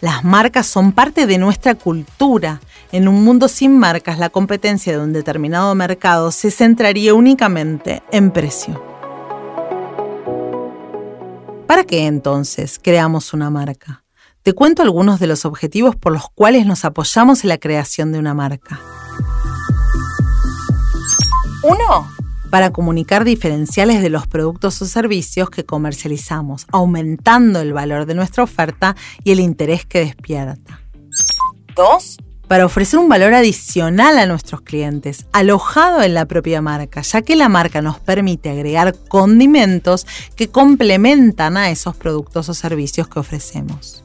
Las 0.00 0.24
marcas 0.24 0.66
son 0.66 0.92
parte 0.92 1.26
de 1.26 1.36
nuestra 1.36 1.74
cultura. 1.74 2.60
En 2.90 3.06
un 3.06 3.22
mundo 3.22 3.48
sin 3.48 3.78
marcas, 3.78 4.18
la 4.18 4.30
competencia 4.30 4.96
de 4.96 5.04
un 5.04 5.12
determinado 5.12 5.74
mercado 5.74 6.32
se 6.32 6.50
centraría 6.50 7.14
únicamente 7.14 8.02
en 8.10 8.30
precio. 8.30 8.82
¿Para 11.66 11.84
qué 11.84 12.06
entonces 12.06 12.80
creamos 12.82 13.32
una 13.34 13.50
marca? 13.50 14.02
Te 14.42 14.52
cuento 14.52 14.82
algunos 14.82 15.20
de 15.20 15.26
los 15.26 15.44
objetivos 15.44 15.96
por 15.96 16.12
los 16.12 16.30
cuales 16.30 16.66
nos 16.66 16.84
apoyamos 16.84 17.44
en 17.44 17.48
la 17.48 17.58
creación 17.58 18.12
de 18.12 18.18
una 18.18 18.34
marca. 18.34 18.80
1. 21.62 21.76
Para 22.50 22.72
comunicar 22.72 23.24
diferenciales 23.24 24.02
de 24.02 24.10
los 24.10 24.26
productos 24.26 24.80
o 24.82 24.86
servicios 24.86 25.50
que 25.50 25.64
comercializamos, 25.64 26.66
aumentando 26.72 27.60
el 27.60 27.72
valor 27.72 28.06
de 28.06 28.14
nuestra 28.14 28.42
oferta 28.42 28.96
y 29.22 29.32
el 29.32 29.40
interés 29.40 29.84
que 29.84 30.00
despierta. 30.00 30.80
2 31.76 32.16
para 32.50 32.66
ofrecer 32.66 32.98
un 32.98 33.08
valor 33.08 33.32
adicional 33.32 34.18
a 34.18 34.26
nuestros 34.26 34.62
clientes, 34.62 35.24
alojado 35.30 36.02
en 36.02 36.14
la 36.14 36.24
propia 36.24 36.60
marca, 36.60 37.00
ya 37.02 37.22
que 37.22 37.36
la 37.36 37.48
marca 37.48 37.80
nos 37.80 38.00
permite 38.00 38.50
agregar 38.50 38.96
condimentos 39.06 40.04
que 40.34 40.48
complementan 40.48 41.56
a 41.56 41.70
esos 41.70 41.94
productos 41.94 42.48
o 42.48 42.54
servicios 42.54 43.06
que 43.06 43.20
ofrecemos. 43.20 44.02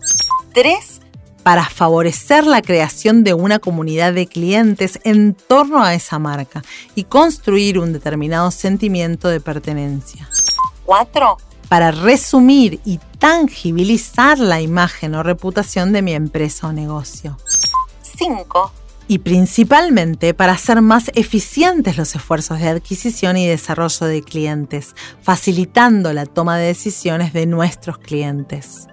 3. 0.53 1.01
Para 1.41 1.65
favorecer 1.65 2.45
la 2.45 2.61
creación 2.61 3.23
de 3.23 3.33
una 3.33 3.57
comunidad 3.57 4.13
de 4.13 4.27
clientes 4.27 4.99
en 5.03 5.33
torno 5.33 5.83
a 5.83 5.95
esa 5.95 6.19
marca 6.19 6.61
y 6.93 7.05
construir 7.05 7.79
un 7.79 7.93
determinado 7.93 8.51
sentimiento 8.51 9.27
de 9.27 9.41
pertenencia. 9.41 10.29
4 10.85 11.37
para 11.67 11.89
resumir 11.89 12.79
y 12.85 12.99
tangibilizar 13.17 14.37
la 14.37 14.61
imagen 14.61 15.15
o 15.15 15.23
reputación 15.23 15.93
de 15.93 16.03
mi 16.03 16.13
empresa 16.13 16.67
o 16.67 16.71
negocio. 16.71 17.37
5. 18.17 18.71
Y 19.07 19.19
principalmente 19.19 20.33
para 20.33 20.53
hacer 20.53 20.81
más 20.81 21.11
eficientes 21.13 21.97
los 21.97 22.15
esfuerzos 22.15 22.59
de 22.59 22.69
adquisición 22.69 23.37
y 23.37 23.45
desarrollo 23.45 24.07
de 24.07 24.23
clientes, 24.23 24.95
facilitando 25.21 26.11
la 26.11 26.25
toma 26.25 26.57
de 26.57 26.67
decisiones 26.67 27.31
de 27.31 27.45
nuestros 27.45 27.99
clientes. 27.99 28.87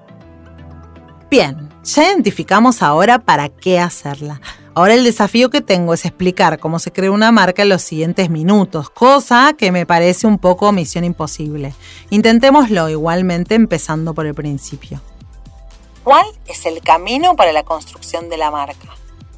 Bien, 1.30 1.70
ya 1.82 2.08
identificamos 2.08 2.82
ahora 2.82 3.18
para 3.18 3.48
qué 3.48 3.80
hacerla. 3.80 4.42
Ahora 4.74 4.94
el 4.94 5.04
desafío 5.04 5.48
que 5.48 5.62
tengo 5.62 5.94
es 5.94 6.04
explicar 6.04 6.58
cómo 6.58 6.78
se 6.78 6.92
crea 6.92 7.10
una 7.10 7.32
marca 7.32 7.62
en 7.62 7.70
los 7.70 7.82
siguientes 7.82 8.28
minutos, 8.28 8.90
cosa 8.90 9.54
que 9.56 9.72
me 9.72 9.86
parece 9.86 10.26
un 10.26 10.38
poco 10.38 10.72
misión 10.72 11.04
imposible. 11.04 11.74
Intentémoslo 12.10 12.90
igualmente 12.90 13.54
empezando 13.54 14.12
por 14.14 14.26
el 14.26 14.34
principio. 14.34 15.00
¿Cuál 16.04 16.26
es 16.46 16.66
el 16.66 16.80
camino 16.80 17.36
para 17.36 17.52
la 17.52 17.62
construcción 17.62 18.28
de 18.28 18.36
la 18.36 18.50
marca? 18.50 18.88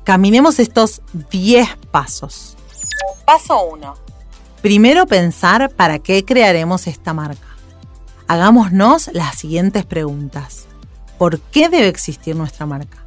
Caminemos 0.04 0.58
estos 0.58 1.00
10 1.30 1.66
pasos. 1.90 2.58
Paso 3.25 3.64
1. 3.73 3.94
Primero 4.61 5.06
pensar 5.06 5.70
para 5.70 5.99
qué 5.99 6.26
crearemos 6.26 6.87
esta 6.87 7.14
marca. 7.14 7.46
Hagámonos 8.28 9.08
las 9.14 9.38
siguientes 9.38 9.87
preguntas. 9.87 10.66
¿Por 11.16 11.40
qué 11.40 11.70
debe 11.70 11.88
existir 11.88 12.37
nuestra 12.37 12.66
marca? 12.66 12.99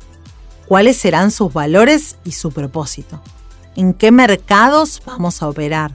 ¿Cuáles 0.68 0.98
serán 0.98 1.30
sus 1.30 1.54
valores 1.54 2.16
y 2.24 2.32
su 2.32 2.52
propósito? 2.52 3.22
¿En 3.76 3.94
qué 3.94 4.12
mercados 4.12 5.04
vamos 5.06 5.44
a 5.44 5.50
operar? 5.50 5.92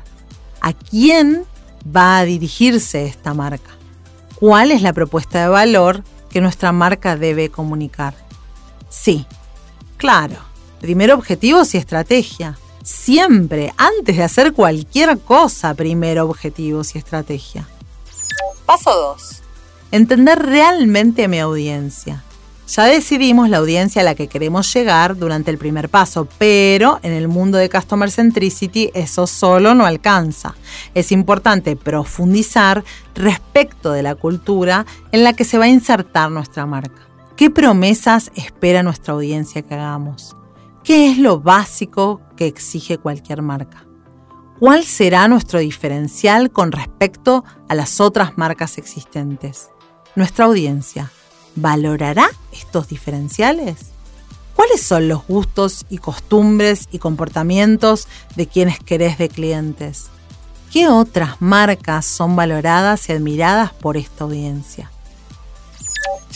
¿A 0.60 0.72
quién 0.72 1.44
va 1.84 2.18
a 2.18 2.24
dirigirse 2.24 3.06
esta 3.06 3.34
marca? 3.34 3.72
¿Cuál 4.36 4.70
es 4.70 4.82
la 4.82 4.92
propuesta 4.92 5.42
de 5.42 5.48
valor 5.48 6.04
que 6.30 6.40
nuestra 6.40 6.70
marca 6.70 7.16
debe 7.16 7.50
comunicar? 7.50 8.14
Sí, 8.88 9.26
claro 9.96 10.51
Primero 10.82 11.14
objetivos 11.14 11.76
y 11.76 11.78
estrategia. 11.78 12.58
Siempre, 12.82 13.72
antes 13.76 14.16
de 14.16 14.24
hacer 14.24 14.52
cualquier 14.52 15.16
cosa, 15.20 15.74
primero 15.74 16.24
objetivos 16.24 16.96
y 16.96 16.98
estrategia. 16.98 17.68
Paso 18.66 18.90
2. 18.90 19.42
Entender 19.92 20.40
realmente 20.40 21.24
a 21.24 21.28
mi 21.28 21.38
audiencia. 21.38 22.24
Ya 22.66 22.86
decidimos 22.86 23.48
la 23.48 23.58
audiencia 23.58 24.02
a 24.02 24.04
la 24.04 24.16
que 24.16 24.26
queremos 24.26 24.74
llegar 24.74 25.16
durante 25.16 25.52
el 25.52 25.58
primer 25.58 25.88
paso, 25.88 26.26
pero 26.38 26.98
en 27.04 27.12
el 27.12 27.28
mundo 27.28 27.58
de 27.58 27.70
Customer 27.70 28.10
Centricity 28.10 28.90
eso 28.92 29.28
solo 29.28 29.76
no 29.76 29.86
alcanza. 29.86 30.56
Es 30.94 31.12
importante 31.12 31.76
profundizar 31.76 32.82
respecto 33.14 33.92
de 33.92 34.02
la 34.02 34.16
cultura 34.16 34.84
en 35.12 35.22
la 35.22 35.34
que 35.34 35.44
se 35.44 35.58
va 35.58 35.66
a 35.66 35.68
insertar 35.68 36.32
nuestra 36.32 36.66
marca. 36.66 37.06
¿Qué 37.36 37.50
promesas 37.50 38.32
espera 38.34 38.82
nuestra 38.82 39.14
audiencia 39.14 39.62
que 39.62 39.74
hagamos? 39.74 40.34
¿Qué 40.84 41.12
es 41.12 41.18
lo 41.18 41.38
básico 41.38 42.20
que 42.36 42.48
exige 42.48 42.98
cualquier 42.98 43.40
marca? 43.40 43.86
¿Cuál 44.58 44.84
será 44.84 45.28
nuestro 45.28 45.60
diferencial 45.60 46.50
con 46.50 46.72
respecto 46.72 47.44
a 47.68 47.76
las 47.76 48.00
otras 48.00 48.36
marcas 48.36 48.78
existentes? 48.78 49.70
¿Nuestra 50.16 50.46
audiencia 50.46 51.12
valorará 51.54 52.28
estos 52.50 52.88
diferenciales? 52.88 53.92
¿Cuáles 54.56 54.82
son 54.82 55.06
los 55.06 55.24
gustos 55.24 55.86
y 55.88 55.98
costumbres 55.98 56.88
y 56.90 56.98
comportamientos 56.98 58.08
de 58.34 58.48
quienes 58.48 58.80
querés 58.80 59.18
de 59.18 59.28
clientes? 59.28 60.06
¿Qué 60.72 60.88
otras 60.88 61.40
marcas 61.40 62.06
son 62.06 62.34
valoradas 62.34 63.08
y 63.08 63.12
admiradas 63.12 63.72
por 63.72 63.96
esta 63.96 64.24
audiencia? 64.24 64.90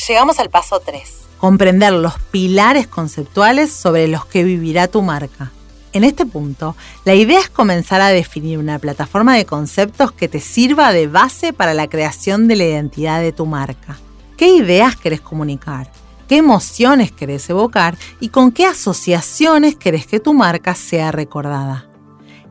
Llegamos 0.07 0.39
al 0.39 0.51
paso 0.51 0.79
3 0.79 1.26
comprender 1.39 1.93
los 1.93 2.19
pilares 2.31 2.87
conceptuales 2.87 3.73
sobre 3.73 4.09
los 4.09 4.27
que 4.27 4.45
vivirá 4.45 4.89
tu 4.89 5.03
marca. 5.03 5.53
En 5.93 6.05
este 6.05 6.27
punto, 6.27 6.77
la 7.07 7.15
idea 7.15 7.41
es 7.41 7.49
comenzar 7.49 8.03
a 8.03 8.09
definir 8.09 8.59
una 8.59 8.79
plataforma 8.79 9.35
de 9.35 9.47
conceptos 9.47 10.13
que 10.13 10.29
te 10.29 10.41
sirva 10.41 10.93
de 10.93 11.07
base 11.07 11.55
para 11.55 11.73
la 11.73 11.89
creación 11.89 12.49
de 12.49 12.57
la 12.57 12.65
identidad 12.65 13.21
de 13.21 13.33
tu 13.33 13.47
marca. 13.47 13.99
qué 14.37 14.49
ideas 14.49 14.97
querés 14.97 15.23
comunicar, 15.23 15.91
qué 16.29 16.37
emociones 16.37 17.11
querés 17.13 17.49
evocar 17.49 17.97
y 18.21 18.29
con 18.29 18.53
qué 18.53 18.67
asociaciones 18.67 19.77
querés 19.77 20.07
que 20.07 20.21
tu 20.21 20.35
marca 20.35 20.75
sea 20.75 21.11
recordada. 21.13 21.89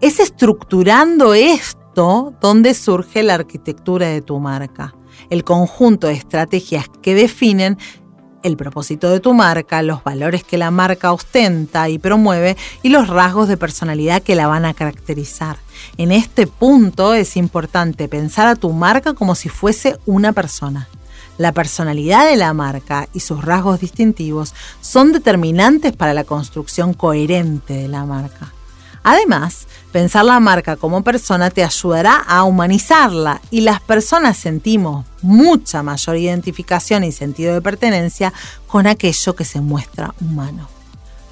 Es 0.02 0.20
estructurando 0.20 1.36
esto 1.36 2.34
donde 2.42 2.74
surge 2.74 3.22
la 3.22 3.36
arquitectura 3.36 4.08
de 4.08 4.22
tu 4.22 4.40
marca, 4.40 4.96
el 5.30 5.44
conjunto 5.44 6.08
de 6.08 6.14
estrategias 6.14 6.90
que 7.04 7.14
definen 7.14 7.78
el 8.46 8.58
propósito 8.58 9.10
de 9.10 9.20
tu 9.20 9.34
marca, 9.34 9.82
los 9.82 10.04
valores 10.04 10.44
que 10.44 10.60
la 10.60 10.70
marca 10.70 11.12
ostenta 11.12 11.90
y 11.90 11.98
promueve 11.98 12.56
y 12.84 12.90
los 12.90 13.08
rasgos 13.08 13.48
de 13.48 13.58
personalidad 13.58 14.22
que 14.22 14.36
la 14.36 14.46
van 14.46 14.66
a 14.66 14.76
caracterizar. 14.76 15.58
En 15.98 16.12
este 16.12 16.46
punto 16.46 17.16
es 17.16 17.38
importante 17.38 18.08
pensar 18.08 18.46
a 18.46 18.56
tu 18.56 18.72
marca 18.72 19.14
como 19.14 19.34
si 19.34 19.50
fuese 19.50 19.98
una 20.06 20.32
persona. 20.32 20.88
La 21.40 21.54
personalidad 21.54 22.30
de 22.30 22.36
la 22.36 22.54
marca 22.54 23.10
y 23.14 23.20
sus 23.22 23.44
rasgos 23.44 23.80
distintivos 23.80 24.54
son 24.80 25.12
determinantes 25.12 25.94
para 25.94 26.14
la 26.14 26.24
construcción 26.24 26.94
coherente 26.94 27.74
de 27.74 27.88
la 27.88 28.06
marca. 28.06 28.54
Además, 29.02 29.68
pensar 29.96 30.26
la 30.26 30.42
marca 30.42 30.76
como 30.76 31.06
persona 31.06 31.50
te 31.52 31.64
ayudará 31.64 32.18
a 32.18 32.44
humanizarla 32.44 33.40
y 33.50 33.62
las 33.62 33.80
personas 33.80 34.36
sentimos 34.36 35.06
mucha 35.22 35.84
mayor 35.84 36.18
identificación 36.18 37.06
y 37.06 37.14
sentido 37.14 37.54
de 37.54 37.62
pertenencia 37.62 38.34
con 38.68 38.88
aquello 38.88 39.36
que 39.38 39.46
se 39.46 39.62
muestra 39.62 40.14
humano. 40.20 40.68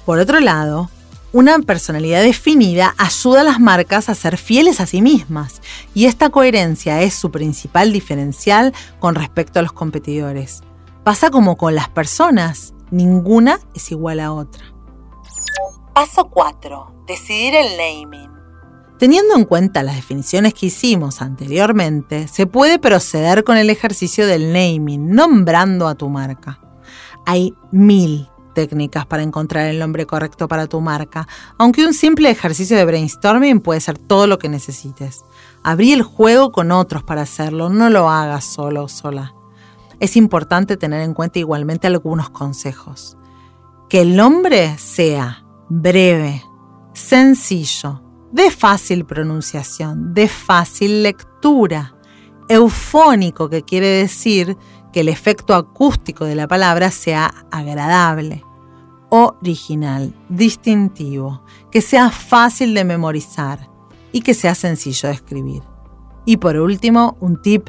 Por 0.06 0.18
otro 0.18 0.40
lado, 0.40 0.88
una 1.30 1.58
personalidad 1.58 2.22
definida 2.22 2.94
ayuda 2.96 3.42
a 3.42 3.44
las 3.44 3.60
marcas 3.60 4.08
a 4.08 4.14
ser 4.14 4.38
fieles 4.38 4.80
a 4.80 4.86
sí 4.86 5.02
mismas 5.02 5.60
y 5.92 6.06
esta 6.06 6.30
coherencia 6.30 7.02
es 7.02 7.12
su 7.12 7.30
principal 7.30 7.92
diferencial 7.92 8.72
con 8.98 9.14
respecto 9.14 9.58
a 9.58 9.62
los 9.62 9.74
competidores. 9.74 10.62
Pasa 11.02 11.28
como 11.28 11.58
con 11.58 11.74
las 11.74 11.90
personas, 11.90 12.72
ninguna 12.90 13.60
es 13.74 13.90
igual 13.90 14.20
a 14.20 14.32
otra. 14.32 14.64
Paso 15.94 16.30
4. 16.30 17.04
Decidir 17.06 17.54
el 17.56 17.76
naming. 17.76 18.33
Teniendo 19.04 19.34
en 19.34 19.44
cuenta 19.44 19.82
las 19.82 19.96
definiciones 19.96 20.54
que 20.54 20.64
hicimos 20.64 21.20
anteriormente, 21.20 22.26
se 22.26 22.46
puede 22.46 22.78
proceder 22.78 23.44
con 23.44 23.58
el 23.58 23.68
ejercicio 23.68 24.26
del 24.26 24.50
naming, 24.50 25.10
nombrando 25.10 25.88
a 25.88 25.94
tu 25.94 26.08
marca. 26.08 26.58
Hay 27.26 27.54
mil 27.70 28.30
técnicas 28.54 29.04
para 29.04 29.22
encontrar 29.22 29.66
el 29.66 29.78
nombre 29.78 30.06
correcto 30.06 30.48
para 30.48 30.68
tu 30.68 30.80
marca, 30.80 31.28
aunque 31.58 31.84
un 31.84 31.92
simple 31.92 32.30
ejercicio 32.30 32.78
de 32.78 32.84
brainstorming 32.86 33.60
puede 33.60 33.82
ser 33.82 33.98
todo 33.98 34.26
lo 34.26 34.38
que 34.38 34.48
necesites. 34.48 35.22
Abrí 35.62 35.92
el 35.92 36.00
juego 36.00 36.50
con 36.50 36.72
otros 36.72 37.02
para 37.02 37.20
hacerlo, 37.20 37.68
no 37.68 37.90
lo 37.90 38.08
hagas 38.08 38.46
solo 38.46 38.84
o 38.84 38.88
sola. 38.88 39.34
Es 40.00 40.16
importante 40.16 40.78
tener 40.78 41.02
en 41.02 41.12
cuenta 41.12 41.38
igualmente 41.38 41.86
algunos 41.86 42.30
consejos. 42.30 43.18
Que 43.90 44.00
el 44.00 44.16
nombre 44.16 44.78
sea 44.78 45.44
breve, 45.68 46.42
sencillo, 46.94 48.00
de 48.34 48.50
fácil 48.50 49.04
pronunciación, 49.04 50.12
de 50.12 50.26
fácil 50.26 51.04
lectura, 51.04 51.94
eufónico, 52.48 53.48
que 53.48 53.62
quiere 53.62 53.86
decir 53.86 54.56
que 54.92 55.02
el 55.02 55.08
efecto 55.08 55.54
acústico 55.54 56.24
de 56.24 56.34
la 56.34 56.48
palabra 56.48 56.90
sea 56.90 57.32
agradable, 57.52 58.42
original, 59.08 60.12
distintivo, 60.28 61.44
que 61.70 61.80
sea 61.80 62.10
fácil 62.10 62.74
de 62.74 62.84
memorizar 62.84 63.70
y 64.10 64.22
que 64.22 64.34
sea 64.34 64.56
sencillo 64.56 65.10
de 65.10 65.14
escribir. 65.14 65.62
Y 66.26 66.38
por 66.38 66.56
último, 66.56 67.16
un 67.20 67.40
tip 67.40 67.68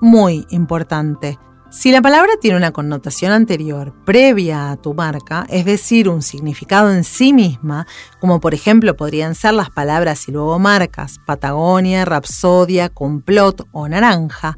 muy 0.00 0.46
importante, 0.50 1.40
si 1.74 1.90
la 1.90 2.00
palabra 2.00 2.34
tiene 2.40 2.56
una 2.56 2.70
connotación 2.70 3.32
anterior, 3.32 3.92
previa 4.04 4.70
a 4.70 4.76
tu 4.76 4.94
marca, 4.94 5.44
es 5.50 5.64
decir, 5.64 6.08
un 6.08 6.22
significado 6.22 6.92
en 6.92 7.02
sí 7.02 7.32
misma, 7.32 7.84
como 8.20 8.38
por 8.38 8.54
ejemplo 8.54 8.96
podrían 8.96 9.34
ser 9.34 9.54
las 9.54 9.70
palabras 9.70 10.28
y 10.28 10.32
luego 10.32 10.60
marcas 10.60 11.18
Patagonia, 11.26 12.04
Rapsodia, 12.04 12.90
Complot 12.90 13.66
o 13.72 13.88
Naranja, 13.88 14.56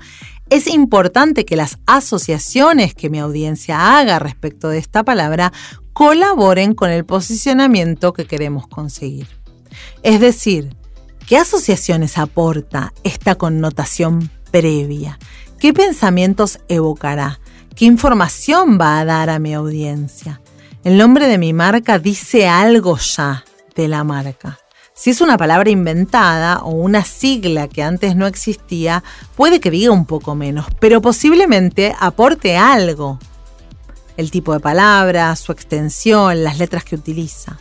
es 0.50 0.66
importante 0.66 1.46
que 1.46 1.56
las 1.56 1.78
asociaciones 1.86 2.94
que 2.94 3.08
mi 3.08 3.18
audiencia 3.18 3.98
haga 3.98 4.18
respecto 4.18 4.68
de 4.68 4.76
esta 4.76 5.02
palabra 5.02 5.54
colaboren 5.94 6.74
con 6.74 6.90
el 6.90 7.06
posicionamiento 7.06 8.12
que 8.12 8.26
queremos 8.26 8.68
conseguir. 8.68 9.26
Es 10.02 10.20
decir, 10.20 10.76
¿qué 11.26 11.38
asociaciones 11.38 12.18
aporta 12.18 12.92
esta 13.04 13.36
connotación 13.36 14.30
previa? 14.50 15.18
¿Qué 15.58 15.72
pensamientos 15.72 16.58
evocará? 16.68 17.40
¿Qué 17.74 17.86
información 17.86 18.78
va 18.78 19.00
a 19.00 19.06
dar 19.06 19.30
a 19.30 19.38
mi 19.38 19.54
audiencia? 19.54 20.42
El 20.84 20.98
nombre 20.98 21.28
de 21.28 21.38
mi 21.38 21.54
marca 21.54 21.98
dice 21.98 22.46
algo 22.46 22.98
ya 22.98 23.42
de 23.74 23.88
la 23.88 24.04
marca. 24.04 24.58
Si 24.94 25.08
es 25.08 25.22
una 25.22 25.38
palabra 25.38 25.70
inventada 25.70 26.58
o 26.58 26.72
una 26.72 27.04
sigla 27.04 27.68
que 27.68 27.82
antes 27.82 28.16
no 28.16 28.26
existía, 28.26 29.02
puede 29.34 29.58
que 29.58 29.70
diga 29.70 29.92
un 29.92 30.04
poco 30.04 30.34
menos, 30.34 30.66
pero 30.78 31.00
posiblemente 31.00 31.94
aporte 31.98 32.58
algo. 32.58 33.18
El 34.18 34.30
tipo 34.30 34.52
de 34.52 34.60
palabra, 34.60 35.34
su 35.36 35.52
extensión, 35.52 36.44
las 36.44 36.58
letras 36.58 36.84
que 36.84 36.96
utiliza. 36.96 37.56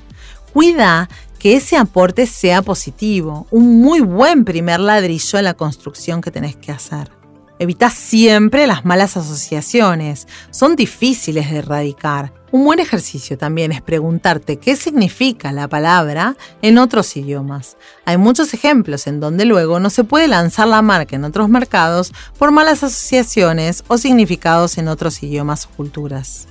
Cuida 0.51 1.07
que 1.39 1.55
ese 1.55 1.77
aporte 1.77 2.27
sea 2.27 2.61
positivo, 2.61 3.47
un 3.51 3.79
muy 3.79 4.01
buen 4.01 4.43
primer 4.43 4.81
ladrillo 4.81 5.39
en 5.39 5.45
la 5.45 5.53
construcción 5.53 6.19
que 6.19 6.31
tenés 6.31 6.57
que 6.57 6.73
hacer. 6.73 7.09
Evita 7.57 7.89
siempre 7.89 8.67
las 8.67 8.83
malas 8.83 9.15
asociaciones. 9.15 10.27
Son 10.51 10.75
difíciles 10.75 11.49
de 11.49 11.59
erradicar. 11.59 12.33
Un 12.51 12.65
buen 12.65 12.79
ejercicio 12.79 13.37
también 13.37 13.71
es 13.71 13.81
preguntarte 13.81 14.57
qué 14.57 14.75
significa 14.75 15.51
la 15.51 15.67
palabra 15.67 16.35
en 16.61 16.77
otros 16.77 17.15
idiomas. 17.15 17.77
Hay 18.05 18.17
muchos 18.17 18.53
ejemplos 18.53 19.07
en 19.07 19.19
donde 19.19 19.45
luego 19.45 19.79
no 19.79 19.89
se 19.89 20.03
puede 20.03 20.27
lanzar 20.27 20.67
la 20.67 20.81
marca 20.81 21.15
en 21.15 21.23
otros 21.23 21.49
mercados 21.49 22.13
por 22.37 22.51
malas 22.51 22.83
asociaciones 22.83 23.83
o 23.87 23.97
significados 23.97 24.77
en 24.77 24.89
otros 24.89 25.23
idiomas 25.23 25.65
o 25.65 25.69
culturas. 25.69 26.47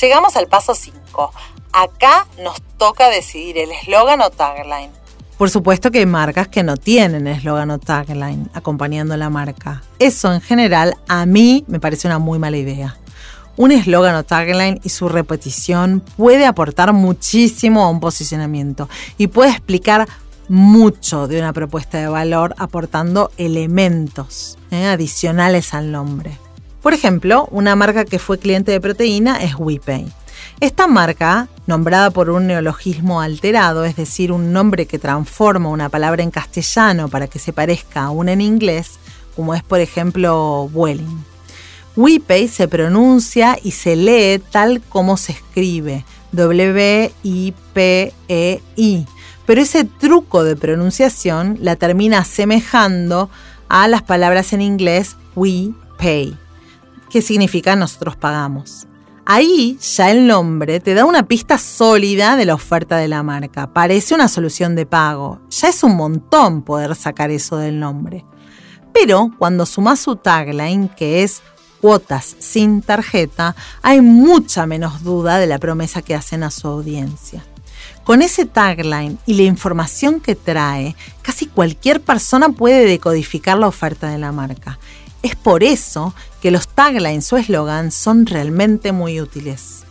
Llegamos 0.00 0.36
al 0.36 0.48
paso 0.48 0.74
5. 0.74 1.32
Acá 1.72 2.26
nos 2.42 2.60
toca 2.76 3.08
decidir 3.08 3.58
el 3.58 3.70
eslogan 3.70 4.20
o 4.20 4.30
tagline. 4.30 5.01
Por 5.42 5.50
supuesto 5.50 5.90
que 5.90 5.98
hay 5.98 6.06
marcas 6.06 6.46
que 6.46 6.62
no 6.62 6.76
tienen 6.76 7.26
eslogan 7.26 7.72
o 7.72 7.80
tagline 7.80 8.48
acompañando 8.54 9.16
la 9.16 9.28
marca. 9.28 9.82
Eso 9.98 10.32
en 10.32 10.40
general 10.40 10.94
a 11.08 11.26
mí 11.26 11.64
me 11.66 11.80
parece 11.80 12.06
una 12.06 12.20
muy 12.20 12.38
mala 12.38 12.58
idea. 12.58 12.96
Un 13.56 13.72
eslogan 13.72 14.14
o 14.14 14.22
tagline 14.22 14.78
y 14.84 14.90
su 14.90 15.08
repetición 15.08 16.00
puede 16.16 16.46
aportar 16.46 16.92
muchísimo 16.92 17.82
a 17.82 17.90
un 17.90 17.98
posicionamiento 17.98 18.88
y 19.18 19.26
puede 19.26 19.50
explicar 19.50 20.06
mucho 20.48 21.26
de 21.26 21.40
una 21.40 21.52
propuesta 21.52 21.98
de 21.98 22.06
valor 22.06 22.54
aportando 22.56 23.32
elementos 23.36 24.58
¿eh? 24.70 24.86
adicionales 24.86 25.74
al 25.74 25.90
nombre. 25.90 26.38
Por 26.82 26.94
ejemplo, 26.94 27.48
una 27.50 27.74
marca 27.74 28.04
que 28.04 28.20
fue 28.20 28.38
cliente 28.38 28.70
de 28.70 28.80
proteína 28.80 29.42
es 29.42 29.56
WePay. 29.58 30.06
Esta 30.62 30.86
marca, 30.86 31.48
nombrada 31.66 32.10
por 32.10 32.30
un 32.30 32.46
neologismo 32.46 33.20
alterado, 33.20 33.84
es 33.84 33.96
decir, 33.96 34.30
un 34.30 34.52
nombre 34.52 34.86
que 34.86 35.00
transforma 35.00 35.68
una 35.68 35.88
palabra 35.88 36.22
en 36.22 36.30
castellano 36.30 37.08
para 37.08 37.26
que 37.26 37.40
se 37.40 37.52
parezca 37.52 38.04
a 38.04 38.10
una 38.10 38.30
en 38.30 38.40
inglés, 38.40 38.92
como 39.34 39.56
es 39.56 39.64
por 39.64 39.80
ejemplo 39.80 40.70
Welling. 40.72 41.24
WePay 41.96 42.46
se 42.46 42.68
pronuncia 42.68 43.58
y 43.60 43.72
se 43.72 43.96
lee 43.96 44.40
tal 44.52 44.80
como 44.82 45.16
se 45.16 45.32
escribe, 45.32 46.04
W-I-P-E-I, 46.30 47.16
pero 49.44 49.60
ese 49.60 49.84
truco 49.84 50.44
de 50.44 50.54
pronunciación 50.54 51.58
la 51.60 51.74
termina 51.74 52.18
asemejando 52.18 53.30
a 53.68 53.88
las 53.88 54.02
palabras 54.02 54.52
en 54.52 54.62
inglés 54.62 55.16
we 55.34 55.72
pay, 55.98 56.38
que 57.10 57.20
significa 57.20 57.74
nosotros 57.74 58.14
pagamos. 58.14 58.86
Ahí 59.24 59.78
ya 59.80 60.10
el 60.10 60.26
nombre 60.26 60.80
te 60.80 60.94
da 60.94 61.04
una 61.04 61.22
pista 61.28 61.56
sólida 61.56 62.34
de 62.34 62.44
la 62.44 62.54
oferta 62.54 62.96
de 62.96 63.06
la 63.06 63.22
marca. 63.22 63.72
Parece 63.72 64.16
una 64.16 64.26
solución 64.26 64.74
de 64.74 64.84
pago. 64.84 65.40
Ya 65.48 65.68
es 65.68 65.84
un 65.84 65.96
montón 65.96 66.62
poder 66.62 66.96
sacar 66.96 67.30
eso 67.30 67.56
del 67.56 67.78
nombre. 67.78 68.24
Pero 68.92 69.30
cuando 69.38 69.64
sumas 69.64 70.00
su 70.00 70.16
tagline, 70.16 70.88
que 70.88 71.22
es 71.22 71.40
cuotas 71.80 72.34
sin 72.40 72.82
tarjeta, 72.82 73.54
hay 73.80 74.00
mucha 74.00 74.66
menos 74.66 75.04
duda 75.04 75.38
de 75.38 75.46
la 75.46 75.58
promesa 75.58 76.02
que 76.02 76.16
hacen 76.16 76.42
a 76.42 76.50
su 76.50 76.66
audiencia. 76.66 77.44
Con 78.02 78.22
ese 78.22 78.44
tagline 78.44 79.18
y 79.26 79.34
la 79.34 79.42
información 79.42 80.20
que 80.20 80.34
trae, 80.34 80.96
casi 81.22 81.46
cualquier 81.46 82.00
persona 82.00 82.48
puede 82.48 82.84
decodificar 82.84 83.56
la 83.56 83.68
oferta 83.68 84.08
de 84.08 84.18
la 84.18 84.32
marca. 84.32 84.80
Es 85.22 85.36
por 85.36 85.62
eso 85.62 86.14
que 86.40 86.50
los 86.50 86.68
taglines 86.68 87.32
o 87.32 87.36
eslogans 87.36 87.94
son 87.94 88.26
realmente 88.26 88.92
muy 88.92 89.20
útiles. 89.20 89.84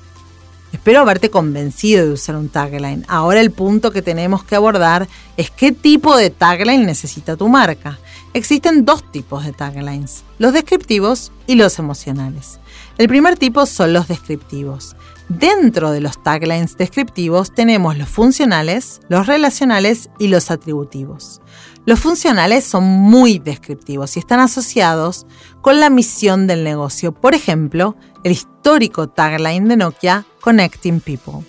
Espero 0.73 1.01
haberte 1.01 1.29
convencido 1.29 2.05
de 2.05 2.13
usar 2.13 2.35
un 2.37 2.47
tagline. 2.47 3.05
Ahora 3.07 3.41
el 3.41 3.51
punto 3.51 3.91
que 3.91 4.01
tenemos 4.01 4.43
que 4.43 4.55
abordar 4.55 5.07
es 5.35 5.51
qué 5.51 5.71
tipo 5.71 6.15
de 6.15 6.29
tagline 6.29 6.85
necesita 6.85 7.35
tu 7.35 7.49
marca. 7.49 7.99
Existen 8.33 8.85
dos 8.85 9.09
tipos 9.11 9.45
de 9.45 9.51
taglines, 9.51 10.23
los 10.39 10.53
descriptivos 10.53 11.33
y 11.45 11.55
los 11.55 11.77
emocionales. 11.79 12.59
El 12.97 13.09
primer 13.09 13.37
tipo 13.37 13.65
son 13.65 13.91
los 13.91 14.07
descriptivos. 14.07 14.95
Dentro 15.27 15.91
de 15.91 15.99
los 15.99 16.21
taglines 16.23 16.77
descriptivos 16.77 17.53
tenemos 17.53 17.97
los 17.97 18.07
funcionales, 18.07 19.01
los 19.09 19.27
relacionales 19.27 20.09
y 20.19 20.27
los 20.27 20.51
atributivos. 20.51 21.40
Los 21.85 21.99
funcionales 21.99 22.63
son 22.63 22.83
muy 22.83 23.39
descriptivos 23.39 24.15
y 24.15 24.19
están 24.19 24.39
asociados 24.39 25.25
con 25.61 25.79
la 25.79 25.89
misión 25.89 26.45
del 26.45 26.63
negocio. 26.63 27.11
Por 27.11 27.33
ejemplo, 27.33 27.95
el 28.23 28.33
histórico 28.33 29.09
tagline 29.09 29.67
de 29.67 29.77
Nokia, 29.77 30.25
Connecting 30.41 31.01
People. 31.01 31.43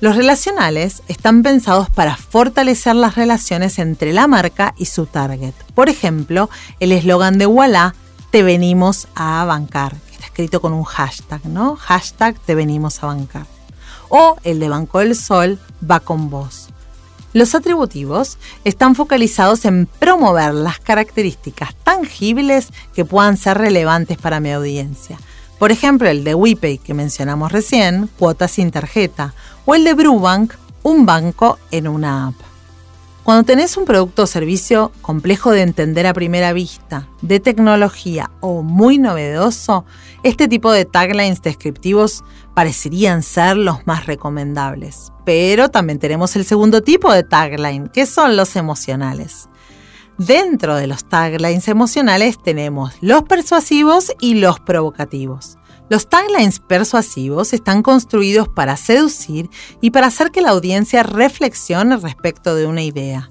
Los 0.00 0.16
relacionales 0.16 1.02
están 1.08 1.42
pensados 1.42 1.90
para 1.90 2.16
fortalecer 2.16 2.94
las 2.96 3.14
relaciones 3.14 3.78
entre 3.78 4.12
la 4.12 4.26
marca 4.26 4.74
y 4.78 4.86
su 4.86 5.04
target. 5.04 5.54
Por 5.74 5.90
ejemplo, 5.90 6.48
el 6.80 6.92
eslogan 6.92 7.38
de 7.38 7.46
Walla, 7.46 7.94
Te 8.30 8.42
venimos 8.42 9.06
a 9.14 9.44
bancar, 9.44 9.94
que 10.08 10.14
está 10.14 10.26
escrito 10.26 10.60
con 10.60 10.72
un 10.72 10.84
hashtag, 10.84 11.44
¿no? 11.46 11.76
Hashtag 11.76 12.38
Te 12.40 12.54
venimos 12.54 13.02
a 13.02 13.06
bancar. 13.06 13.46
O 14.08 14.36
el 14.44 14.60
de 14.60 14.68
Banco 14.68 14.98
del 14.98 15.14
Sol, 15.14 15.58
Va 15.88 16.00
con 16.00 16.30
vos. 16.30 16.68
Los 17.34 17.56
atributivos 17.56 18.38
están 18.62 18.94
focalizados 18.94 19.64
en 19.64 19.86
promover 19.86 20.54
las 20.54 20.78
características 20.78 21.74
tangibles 21.82 22.68
que 22.94 23.04
puedan 23.04 23.36
ser 23.36 23.58
relevantes 23.58 24.18
para 24.18 24.38
mi 24.38 24.52
audiencia. 24.52 25.18
Por 25.58 25.72
ejemplo, 25.72 26.08
el 26.08 26.22
de 26.22 26.36
WePay 26.36 26.78
que 26.78 26.94
mencionamos 26.94 27.50
recién, 27.50 28.08
cuotas 28.20 28.52
sin 28.52 28.70
tarjeta, 28.70 29.34
o 29.64 29.74
el 29.74 29.82
de 29.82 29.94
Brubank, 29.94 30.54
un 30.84 31.06
banco 31.06 31.58
en 31.72 31.88
una 31.88 32.28
app. 32.28 32.36
Cuando 33.24 33.42
tenés 33.42 33.76
un 33.76 33.84
producto 33.84 34.22
o 34.22 34.26
servicio 34.28 34.92
complejo 35.02 35.50
de 35.50 35.62
entender 35.62 36.06
a 36.06 36.14
primera 36.14 36.52
vista, 36.52 37.08
de 37.20 37.40
tecnología 37.40 38.30
o 38.40 38.62
muy 38.62 38.98
novedoso, 38.98 39.84
este 40.22 40.46
tipo 40.46 40.70
de 40.70 40.84
taglines 40.84 41.42
descriptivos 41.42 42.22
parecerían 42.54 43.22
ser 43.22 43.56
los 43.56 43.86
más 43.86 44.06
recomendables. 44.06 45.12
Pero 45.24 45.70
también 45.70 45.98
tenemos 45.98 46.36
el 46.36 46.44
segundo 46.44 46.82
tipo 46.82 47.12
de 47.12 47.22
tagline, 47.22 47.88
que 47.88 48.06
son 48.06 48.36
los 48.36 48.56
emocionales. 48.56 49.48
Dentro 50.18 50.76
de 50.76 50.86
los 50.86 51.08
taglines 51.08 51.66
emocionales 51.66 52.38
tenemos 52.40 52.92
los 53.00 53.24
persuasivos 53.24 54.12
y 54.20 54.34
los 54.34 54.60
provocativos. 54.60 55.58
Los 55.90 56.08
taglines 56.08 56.60
persuasivos 56.60 57.52
están 57.52 57.82
construidos 57.82 58.48
para 58.48 58.76
seducir 58.76 59.50
y 59.80 59.90
para 59.90 60.06
hacer 60.06 60.30
que 60.30 60.40
la 60.40 60.50
audiencia 60.50 61.02
reflexione 61.02 61.96
respecto 61.96 62.54
de 62.54 62.66
una 62.66 62.82
idea. 62.82 63.30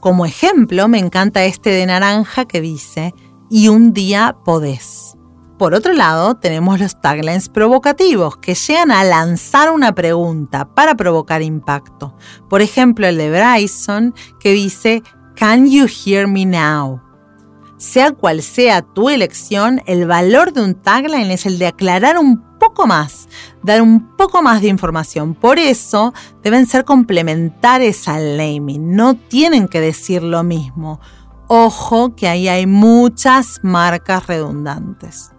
Como 0.00 0.26
ejemplo, 0.26 0.86
me 0.86 0.98
encanta 0.98 1.44
este 1.44 1.70
de 1.70 1.86
naranja 1.86 2.44
que 2.44 2.60
dice, 2.60 3.14
y 3.50 3.68
un 3.68 3.92
día 3.92 4.36
podés. 4.44 5.17
Por 5.58 5.74
otro 5.74 5.92
lado, 5.92 6.36
tenemos 6.36 6.78
los 6.78 7.00
taglines 7.00 7.48
provocativos 7.48 8.36
que 8.36 8.54
llegan 8.54 8.92
a 8.92 9.02
lanzar 9.02 9.72
una 9.72 9.92
pregunta 9.92 10.72
para 10.72 10.94
provocar 10.94 11.42
impacto. 11.42 12.16
Por 12.48 12.62
ejemplo, 12.62 13.08
el 13.08 13.18
de 13.18 13.30
Bryson 13.30 14.14
que 14.38 14.52
dice, 14.52 15.02
Can 15.34 15.68
you 15.68 15.86
hear 15.86 16.28
me 16.28 16.46
now? 16.46 17.02
Sea 17.76 18.12
cual 18.12 18.40
sea 18.42 18.82
tu 18.82 19.08
elección, 19.08 19.82
el 19.86 20.06
valor 20.06 20.52
de 20.52 20.62
un 20.62 20.74
tagline 20.74 21.32
es 21.32 21.44
el 21.44 21.58
de 21.58 21.66
aclarar 21.66 22.18
un 22.18 22.40
poco 22.60 22.86
más, 22.86 23.28
dar 23.60 23.82
un 23.82 24.16
poco 24.16 24.42
más 24.42 24.62
de 24.62 24.68
información. 24.68 25.34
Por 25.34 25.58
eso 25.58 26.14
deben 26.40 26.66
ser 26.66 26.84
complementares 26.84 28.06
al 28.06 28.36
naming, 28.36 28.94
no 28.94 29.14
tienen 29.14 29.66
que 29.66 29.80
decir 29.80 30.22
lo 30.22 30.44
mismo. 30.44 31.00
Ojo 31.48 32.14
que 32.14 32.28
ahí 32.28 32.46
hay 32.46 32.66
muchas 32.66 33.58
marcas 33.64 34.28
redundantes. 34.28 35.32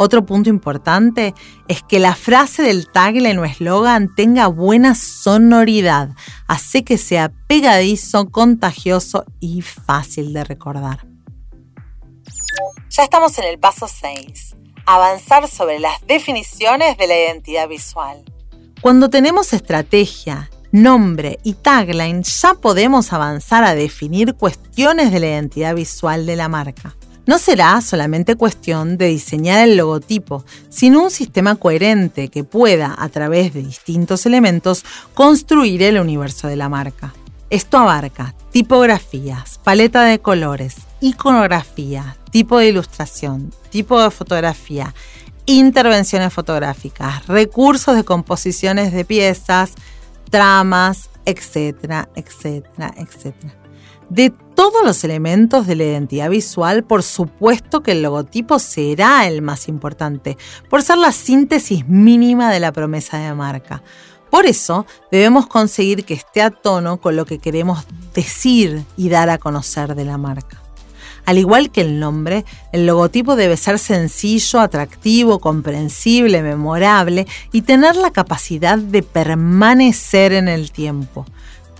Otro 0.00 0.24
punto 0.24 0.48
importante 0.48 1.34
es 1.66 1.82
que 1.82 1.98
la 1.98 2.14
frase 2.14 2.62
del 2.62 2.88
tagline 2.88 3.40
o 3.40 3.44
eslogan 3.44 4.14
tenga 4.14 4.46
buena 4.46 4.94
sonoridad, 4.94 6.10
hace 6.46 6.84
que 6.84 6.98
sea 6.98 7.32
pegadizo, 7.48 8.30
contagioso 8.30 9.24
y 9.40 9.60
fácil 9.62 10.32
de 10.32 10.44
recordar. 10.44 11.04
Ya 12.90 13.02
estamos 13.02 13.36
en 13.38 13.46
el 13.46 13.58
paso 13.58 13.88
6, 13.88 14.54
avanzar 14.86 15.48
sobre 15.48 15.80
las 15.80 16.06
definiciones 16.06 16.96
de 16.96 17.06
la 17.08 17.18
identidad 17.18 17.68
visual. 17.68 18.22
Cuando 18.80 19.10
tenemos 19.10 19.52
estrategia, 19.52 20.48
nombre 20.70 21.40
y 21.42 21.54
tagline, 21.54 22.22
ya 22.22 22.54
podemos 22.54 23.12
avanzar 23.12 23.64
a 23.64 23.74
definir 23.74 24.34
cuestiones 24.34 25.10
de 25.10 25.18
la 25.18 25.26
identidad 25.26 25.74
visual 25.74 26.24
de 26.24 26.36
la 26.36 26.48
marca. 26.48 26.94
No 27.28 27.36
será 27.36 27.82
solamente 27.82 28.36
cuestión 28.36 28.96
de 28.96 29.08
diseñar 29.08 29.68
el 29.68 29.76
logotipo, 29.76 30.46
sino 30.70 31.02
un 31.02 31.10
sistema 31.10 31.56
coherente 31.56 32.28
que 32.28 32.42
pueda, 32.42 32.94
a 32.96 33.10
través 33.10 33.52
de 33.52 33.62
distintos 33.62 34.24
elementos, 34.24 34.82
construir 35.12 35.82
el 35.82 36.00
universo 36.00 36.48
de 36.48 36.56
la 36.56 36.70
marca. 36.70 37.12
Esto 37.50 37.76
abarca 37.76 38.34
tipografías, 38.50 39.60
paleta 39.62 40.04
de 40.04 40.20
colores, 40.20 40.76
iconografía, 41.02 42.16
tipo 42.30 42.56
de 42.56 42.70
ilustración, 42.70 43.52
tipo 43.68 44.02
de 44.02 44.10
fotografía, 44.10 44.94
intervenciones 45.44 46.32
fotográficas, 46.32 47.26
recursos 47.26 47.94
de 47.94 48.04
composiciones 48.04 48.90
de 48.90 49.04
piezas, 49.04 49.74
tramas, 50.30 51.10
etcétera, 51.26 52.08
etcétera, 52.14 52.94
etcétera. 52.96 53.57
De 54.10 54.30
todos 54.30 54.82
los 54.84 55.04
elementos 55.04 55.66
de 55.66 55.76
la 55.76 55.84
identidad 55.84 56.30
visual, 56.30 56.82
por 56.82 57.02
supuesto 57.02 57.82
que 57.82 57.92
el 57.92 58.02
logotipo 58.02 58.58
será 58.58 59.26
el 59.26 59.42
más 59.42 59.68
importante, 59.68 60.38
por 60.70 60.82
ser 60.82 60.96
la 60.96 61.12
síntesis 61.12 61.86
mínima 61.86 62.50
de 62.50 62.58
la 62.58 62.72
promesa 62.72 63.18
de 63.18 63.34
marca. 63.34 63.82
Por 64.30 64.46
eso 64.46 64.86
debemos 65.12 65.46
conseguir 65.46 66.04
que 66.04 66.14
esté 66.14 66.40
a 66.40 66.50
tono 66.50 66.96
con 66.96 67.16
lo 67.16 67.26
que 67.26 67.38
queremos 67.38 67.84
decir 68.14 68.82
y 68.96 69.10
dar 69.10 69.28
a 69.28 69.36
conocer 69.36 69.94
de 69.94 70.06
la 70.06 70.16
marca. 70.16 70.62
Al 71.26 71.36
igual 71.36 71.70
que 71.70 71.82
el 71.82 72.00
nombre, 72.00 72.46
el 72.72 72.86
logotipo 72.86 73.36
debe 73.36 73.58
ser 73.58 73.78
sencillo, 73.78 74.60
atractivo, 74.60 75.38
comprensible, 75.38 76.42
memorable 76.42 77.26
y 77.52 77.60
tener 77.60 77.96
la 77.96 78.10
capacidad 78.10 78.78
de 78.78 79.02
permanecer 79.02 80.32
en 80.32 80.48
el 80.48 80.72
tiempo 80.72 81.26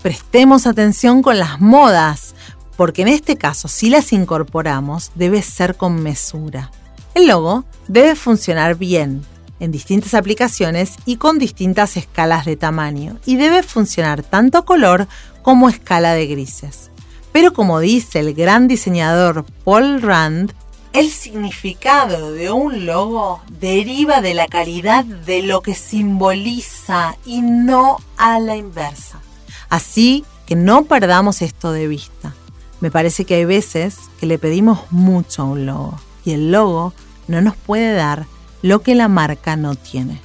prestemos 0.01 0.67
atención 0.67 1.21
con 1.21 1.39
las 1.39 1.59
modas, 1.59 2.35
porque 2.77 3.01
en 3.01 3.09
este 3.09 3.35
caso, 3.37 3.67
si 3.67 3.89
las 3.89 4.13
incorporamos, 4.13 5.11
debe 5.15 5.41
ser 5.41 5.75
con 5.75 6.01
mesura. 6.01 6.71
El 7.13 7.27
logo 7.27 7.65
debe 7.87 8.15
funcionar 8.15 8.75
bien 8.75 9.25
en 9.59 9.71
distintas 9.71 10.13
aplicaciones 10.13 10.95
y 11.05 11.17
con 11.17 11.37
distintas 11.37 11.97
escalas 11.97 12.45
de 12.45 12.55
tamaño, 12.55 13.17
y 13.25 13.35
debe 13.35 13.61
funcionar 13.63 14.23
tanto 14.23 14.63
color 14.63 15.07
como 15.41 15.67
escala 15.67 16.13
de 16.13 16.27
grises. 16.27 16.89
Pero 17.31 17.53
como 17.53 17.79
dice 17.79 18.19
el 18.19 18.33
gran 18.33 18.67
diseñador 18.67 19.45
Paul 19.65 20.01
Rand, 20.01 20.53
el 20.93 21.11
significado 21.11 22.31
de 22.31 22.49
un 22.49 22.85
logo 22.85 23.41
deriva 23.59 24.21
de 24.21 24.33
la 24.33 24.47
calidad 24.47 25.03
de 25.05 25.43
lo 25.43 25.61
que 25.61 25.75
simboliza 25.75 27.15
y 27.25 27.41
no 27.41 27.97
a 28.17 28.39
la 28.39 28.55
inversa. 28.55 29.21
Así 29.69 30.25
que 30.45 30.55
no 30.55 30.85
perdamos 30.85 31.41
esto 31.41 31.71
de 31.71 31.87
vista. 31.87 32.33
Me 32.81 32.91
parece 32.91 33.25
que 33.25 33.35
hay 33.35 33.45
veces 33.45 33.97
que 34.19 34.25
le 34.25 34.39
pedimos 34.39 34.91
mucho 34.91 35.43
a 35.43 35.45
un 35.45 35.65
logo 35.65 35.99
y 36.25 36.31
el 36.31 36.51
logo 36.51 36.93
no 37.27 37.41
nos 37.41 37.55
puede 37.55 37.93
dar 37.93 38.25
lo 38.61 38.81
que 38.81 38.95
la 38.95 39.07
marca 39.07 39.55
no 39.55 39.75
tiene. 39.75 40.21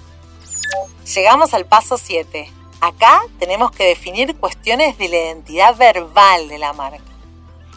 Llegamos 1.14 1.52
al 1.52 1.66
paso 1.66 1.98
7. 1.98 2.50
Acá 2.80 3.22
tenemos 3.38 3.70
que 3.70 3.84
definir 3.84 4.36
cuestiones 4.36 4.96
de 4.98 5.08
la 5.08 5.16
identidad 5.16 5.76
verbal 5.76 6.48
de 6.48 6.58
la 6.58 6.72
marca. 6.72 7.02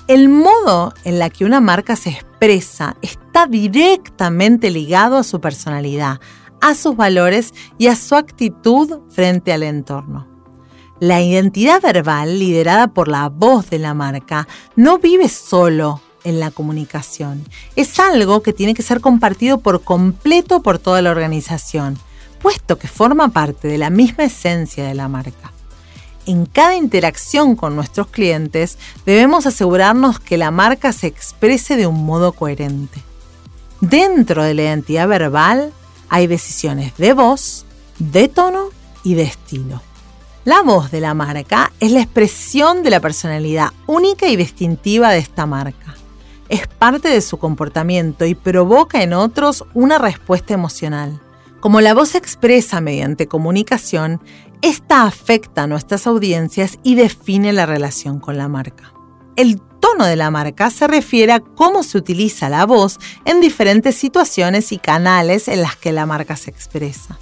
El 0.08 0.30
modo 0.30 0.94
en 1.04 1.20
la 1.20 1.30
que 1.30 1.44
una 1.44 1.60
marca 1.60 1.96
se 1.96 2.12
expresa 2.12 2.96
está 3.02 3.46
directamente 3.46 4.70
ligado 4.70 5.18
a 5.18 5.24
su 5.24 5.42
personalidad, 5.42 6.20
a 6.62 6.76
sus 6.76 6.96
valores 6.96 7.54
y 7.78 7.88
a 7.88 7.96
su 7.96 8.16
actitud 8.16 9.02
frente 9.10 9.52
al 9.52 9.64
entorno. 9.64 10.27
La 11.00 11.22
identidad 11.22 11.80
verbal, 11.80 12.40
liderada 12.40 12.88
por 12.88 13.08
la 13.08 13.30
voz 13.30 13.70
de 13.70 13.78
la 13.78 13.94
marca, 13.94 14.48
no 14.76 14.98
vive 14.98 15.30
solo 15.30 16.02
en 16.24 16.40
la 16.40 16.50
comunicación. 16.50 17.46
Es 17.76 18.00
algo 18.00 18.42
que 18.42 18.52
tiene 18.52 18.74
que 18.74 18.82
ser 18.82 19.00
compartido 19.00 19.60
por 19.60 19.84
completo 19.84 20.64
por 20.64 20.80
toda 20.80 21.04
la 21.04 21.12
organización, 21.12 22.00
puesto 22.42 22.80
que 22.80 22.88
forma 22.88 23.30
parte 23.30 23.68
de 23.68 23.78
la 23.78 23.92
misma 23.92 24.24
esencia 24.24 24.86
de 24.86 24.96
la 24.96 25.08
marca. 25.08 25.54
En 26.26 26.48
cada 26.48 26.76
interacción 26.76 27.56
con 27.56 27.76
nuestros 27.76 28.08
clientes 28.08 28.80
debemos 29.06 29.46
asegurarnos 29.46 30.20
que 30.20 30.38
la 30.38 30.50
marca 30.50 30.94
se 30.94 31.06
exprese 31.06 31.78
de 31.78 31.86
un 31.86 32.06
modo 32.06 32.32
coherente. 32.32 33.04
Dentro 33.82 34.44
de 34.44 34.56
la 34.56 34.64
identidad 34.64 35.08
verbal 35.08 35.72
hay 36.10 36.26
decisiones 36.26 36.98
de 36.98 37.14
voz, 37.14 37.66
de 38.00 38.28
tono 38.28 38.70
y 39.04 39.14
de 39.14 39.24
estilo. 39.24 39.87
La 40.48 40.62
voz 40.62 40.92
de 40.92 41.02
la 41.02 41.14
marca 41.14 41.74
es 41.82 41.92
la 41.92 42.00
expresión 42.00 42.82
de 42.82 42.90
la 42.90 43.02
personalidad 43.02 43.74
única 43.86 44.30
y 44.30 44.38
distintiva 44.38 45.12
de 45.12 45.18
esta 45.18 45.46
marca. 45.46 45.96
Es 46.48 46.68
parte 46.68 47.10
de 47.10 47.20
su 47.20 47.38
comportamiento 47.38 48.26
y 48.26 48.34
provoca 48.34 49.04
en 49.04 49.12
otros 49.12 49.66
una 49.74 49.98
respuesta 49.98 50.54
emocional. 50.54 51.20
Como 51.60 51.82
la 51.82 51.94
voz 51.94 52.12
se 52.12 52.20
expresa 52.20 52.80
mediante 52.80 53.28
comunicación, 53.28 54.22
esta 54.62 55.04
afecta 55.04 55.64
a 55.64 55.68
nuestras 55.68 56.08
audiencias 56.08 56.80
y 56.82 56.96
define 56.96 57.52
la 57.52 57.66
relación 57.66 58.22
con 58.22 58.38
la 58.38 58.48
marca. 58.48 58.94
El 59.36 59.60
tono 59.82 60.06
de 60.06 60.16
la 60.16 60.32
marca 60.32 60.70
se 60.70 60.88
refiere 60.88 61.34
a 61.34 61.42
cómo 61.42 61.84
se 61.84 61.98
utiliza 61.98 62.48
la 62.48 62.66
voz 62.66 63.00
en 63.26 63.42
diferentes 63.42 63.98
situaciones 63.98 64.72
y 64.72 64.78
canales 64.78 65.50
en 65.50 65.62
las 65.62 65.76
que 65.76 65.92
la 65.92 66.06
marca 66.06 66.38
se 66.38 66.52
expresa. 66.52 67.20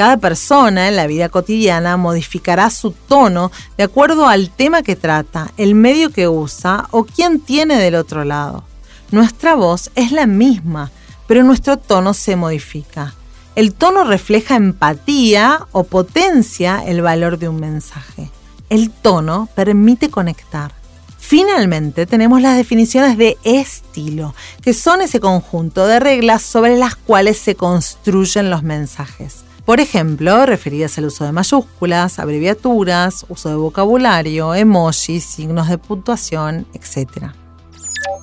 Cada 0.00 0.16
persona 0.16 0.88
en 0.88 0.96
la 0.96 1.06
vida 1.06 1.28
cotidiana 1.28 1.98
modificará 1.98 2.70
su 2.70 2.92
tono 2.92 3.52
de 3.76 3.84
acuerdo 3.84 4.28
al 4.28 4.48
tema 4.48 4.82
que 4.82 4.96
trata, 4.96 5.52
el 5.58 5.74
medio 5.74 6.08
que 6.08 6.26
usa 6.26 6.88
o 6.90 7.04
quién 7.04 7.38
tiene 7.38 7.76
del 7.76 7.96
otro 7.96 8.24
lado. 8.24 8.64
Nuestra 9.10 9.56
voz 9.56 9.90
es 9.96 10.10
la 10.10 10.24
misma, 10.24 10.90
pero 11.26 11.42
nuestro 11.42 11.76
tono 11.76 12.14
se 12.14 12.34
modifica. 12.34 13.12
El 13.54 13.74
tono 13.74 14.04
refleja 14.04 14.56
empatía 14.56 15.66
o 15.72 15.84
potencia 15.84 16.82
el 16.86 17.02
valor 17.02 17.38
de 17.38 17.50
un 17.50 17.60
mensaje. 17.60 18.30
El 18.70 18.88
tono 18.88 19.50
permite 19.54 20.08
conectar. 20.08 20.72
Finalmente 21.18 22.06
tenemos 22.06 22.40
las 22.40 22.56
definiciones 22.56 23.18
de 23.18 23.36
estilo, 23.44 24.34
que 24.62 24.72
son 24.72 25.02
ese 25.02 25.20
conjunto 25.20 25.86
de 25.86 26.00
reglas 26.00 26.40
sobre 26.40 26.78
las 26.78 26.96
cuales 26.96 27.36
se 27.36 27.54
construyen 27.54 28.48
los 28.48 28.62
mensajes. 28.62 29.44
Por 29.70 29.78
ejemplo, 29.78 30.46
referidas 30.46 30.98
al 30.98 31.04
uso 31.04 31.24
de 31.24 31.30
mayúsculas, 31.30 32.18
abreviaturas, 32.18 33.24
uso 33.28 33.50
de 33.50 33.54
vocabulario, 33.54 34.52
emojis, 34.52 35.24
signos 35.24 35.68
de 35.68 35.78
puntuación, 35.78 36.66
etc. 36.74 37.26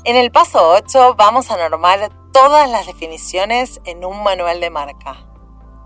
En 0.03 0.17
el 0.17 0.29
paso 0.29 0.59
8 0.61 1.15
vamos 1.17 1.49
a 1.49 1.55
normar 1.55 2.11
todas 2.33 2.69
las 2.69 2.85
definiciones 2.85 3.79
en 3.85 4.03
un 4.03 4.23
manual 4.23 4.59
de 4.59 4.69
marca. 4.69 5.25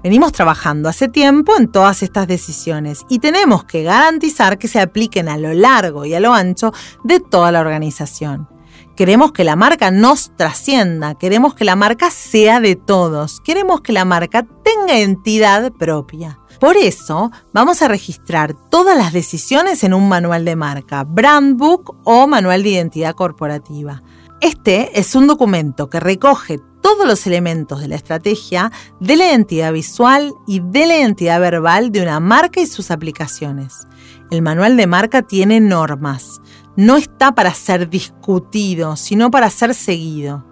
Venimos 0.02 0.32
trabajando 0.32 0.89
hace 0.89 1.08
tiempo 1.08 1.56
en 1.56 1.71
todas 1.71 2.02
estas 2.02 2.26
decisiones 2.28 3.06
y 3.08 3.19
tenemos 3.19 3.63
que 3.63 3.84
garantizar 3.84 4.58
que 4.58 4.67
se 4.67 4.82
apliquen 4.82 5.30
a 5.30 5.38
lo 5.38 5.54
largo 5.54 6.06
y 6.06 6.15
a 6.15 6.19
lo 6.19 6.34
ancho 6.34 6.74
de 7.04 7.19
toda 7.19 7.52
la 7.52 7.60
organización. 7.60 8.50
Queremos 9.01 9.31
que 9.31 9.43
la 9.43 9.55
marca 9.55 9.89
nos 9.89 10.29
trascienda, 10.37 11.15
queremos 11.15 11.55
que 11.55 11.65
la 11.65 11.75
marca 11.75 12.11
sea 12.11 12.59
de 12.59 12.75
todos, 12.75 13.39
queremos 13.39 13.81
que 13.81 13.93
la 13.93 14.05
marca 14.05 14.45
tenga 14.63 14.99
entidad 14.99 15.71
propia. 15.71 16.37
Por 16.59 16.77
eso 16.77 17.31
vamos 17.51 17.81
a 17.81 17.87
registrar 17.87 18.53
todas 18.69 18.95
las 18.95 19.11
decisiones 19.11 19.83
en 19.83 19.95
un 19.95 20.07
manual 20.07 20.45
de 20.45 20.55
marca, 20.55 21.03
brand 21.03 21.57
book 21.57 21.97
o 22.03 22.27
manual 22.27 22.61
de 22.61 22.69
identidad 22.69 23.15
corporativa. 23.15 24.03
Este 24.39 24.99
es 24.99 25.15
un 25.15 25.25
documento 25.25 25.89
que 25.89 25.99
recoge 25.99 26.59
todos 26.81 27.07
los 27.07 27.25
elementos 27.25 27.81
de 27.81 27.87
la 27.87 27.95
estrategia, 27.95 28.71
de 28.99 29.15
la 29.15 29.25
identidad 29.25 29.73
visual 29.73 30.31
y 30.45 30.59
de 30.59 30.85
la 30.85 30.97
identidad 30.97 31.39
verbal 31.39 31.91
de 31.91 32.03
una 32.03 32.19
marca 32.19 32.61
y 32.61 32.67
sus 32.67 32.91
aplicaciones. 32.91 33.87
El 34.29 34.43
manual 34.43 34.77
de 34.77 34.85
marca 34.87 35.23
tiene 35.23 35.59
normas. 35.59 36.39
No 36.75 36.95
está 36.95 37.34
para 37.34 37.53
ser 37.53 37.89
discutido, 37.89 38.95
sino 38.95 39.29
para 39.29 39.49
ser 39.49 39.73
seguido. 39.73 40.45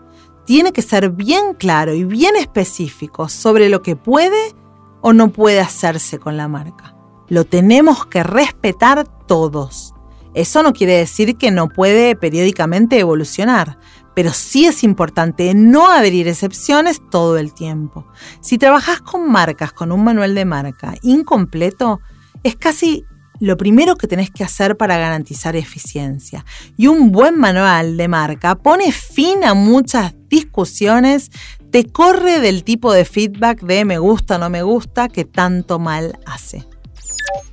Tiene 0.45 0.73
que 0.73 0.82
ser 0.82 1.12
bien 1.12 1.53
claro 1.53 1.93
y 1.93 2.03
bien 2.03 2.36
específico 2.36 3.29
sobre 3.29 3.69
lo 3.69 3.82
que 3.82 3.95
puede 3.95 4.55
o 5.01 5.13
no 5.13 5.29
puede 5.29 5.60
hacerse 5.60 6.19
con 6.19 6.38
la 6.38 6.47
marca. 6.47 6.95
Lo 7.27 7.45
tenemos 7.45 8.05
que 8.08 8.23
respetar 8.23 9.08
todos. 9.27 9.93
Eso 10.34 10.63
no 10.63 10.73
quiere 10.73 10.93
decir 10.93 11.38
que 11.38 11.51
no 11.51 11.69
puede 11.69 12.15
periódicamente 12.15 12.99
evolucionar, 12.99 13.77
pero 14.15 14.34
sí 14.34 14.65
es 14.65 14.84
importante 14.84 15.53
no 15.53 15.89
abrir 15.89 16.27
excepciones 16.27 17.01
todo 17.10 17.38
el 17.38 17.53
tiempo. 17.53 18.05
Si 18.41 18.58
trabajas 18.58 19.01
con 19.01 19.32
marcas 19.32 19.71
con 19.71 19.91
un 19.91 20.03
manual 20.03 20.36
de 20.36 20.45
marca 20.45 20.95
incompleto, 21.01 22.01
es 22.43 22.55
casi 22.55 23.05
lo 23.39 23.58
primero 23.58 23.95
que 23.95 24.08
tenés 24.08 24.30
que 24.30 24.43
hacer 24.43 24.78
para 24.78 24.97
garantizar 24.97 25.56
eficiencia. 25.56 26.45
Y 26.78 26.88
un 26.88 27.12
buen 27.12 27.38
manual 27.38 27.97
de 27.97 28.08
marca 28.08 28.56
pone 28.56 28.91
fin 28.91 29.43
a 29.43 29.54
muchas 29.54 30.13
discusiones, 30.28 31.32
te 31.71 31.86
corre 31.86 32.39
del 32.39 32.63
tipo 32.63 32.93
de 32.93 33.06
feedback 33.06 33.62
de 33.62 33.86
me 33.86 33.99
gusta 33.99 34.38
no 34.38 34.49
me 34.49 34.63
gusta 34.63 35.08
que 35.08 35.25
tanto 35.25 35.80
mal 35.80 36.19
hace. 36.25 36.65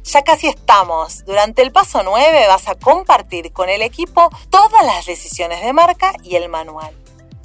Ya 0.05 0.23
casi 0.23 0.47
estamos. 0.47 1.25
Durante 1.27 1.63
el 1.63 1.73
paso 1.73 2.03
9 2.03 2.47
vas 2.49 2.69
a 2.69 2.77
compartir 2.77 3.53
con 3.53 3.69
el 3.69 3.83
equipo 3.83 4.31
todas 4.51 4.87
las 4.87 5.07
decisiones 5.07 5.61
de 5.63 5.73
marca 5.73 6.13
y 6.23 6.37
el 6.37 6.49
manual. 6.49 6.95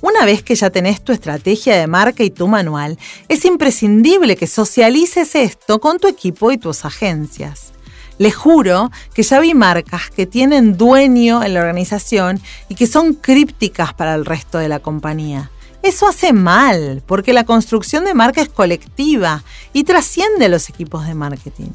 Una 0.01 0.25
vez 0.25 0.41
que 0.41 0.55
ya 0.55 0.69
tenés 0.69 1.03
tu 1.03 1.11
estrategia 1.11 1.77
de 1.77 1.87
marca 1.87 2.23
y 2.23 2.31
tu 2.31 2.47
manual, 2.47 2.97
es 3.27 3.45
imprescindible 3.45 4.35
que 4.35 4.47
socialices 4.47 5.35
esto 5.35 5.79
con 5.79 5.99
tu 5.99 6.07
equipo 6.07 6.51
y 6.51 6.57
tus 6.57 6.85
agencias. 6.85 7.70
Les 8.21 8.35
juro 8.35 8.91
que 9.15 9.23
ya 9.23 9.39
vi 9.39 9.55
marcas 9.55 10.11
que 10.11 10.27
tienen 10.27 10.77
dueño 10.77 11.41
en 11.41 11.55
la 11.55 11.61
organización 11.61 12.39
y 12.69 12.75
que 12.75 12.85
son 12.85 13.15
crípticas 13.15 13.95
para 13.95 14.13
el 14.13 14.25
resto 14.25 14.59
de 14.59 14.69
la 14.69 14.77
compañía. 14.77 15.49
Eso 15.81 16.07
hace 16.07 16.31
mal, 16.31 17.01
porque 17.07 17.33
la 17.33 17.45
construcción 17.45 18.05
de 18.05 18.13
marca 18.13 18.43
es 18.43 18.49
colectiva 18.49 19.43
y 19.73 19.85
trasciende 19.85 20.49
los 20.49 20.69
equipos 20.69 21.07
de 21.07 21.15
marketing. 21.15 21.71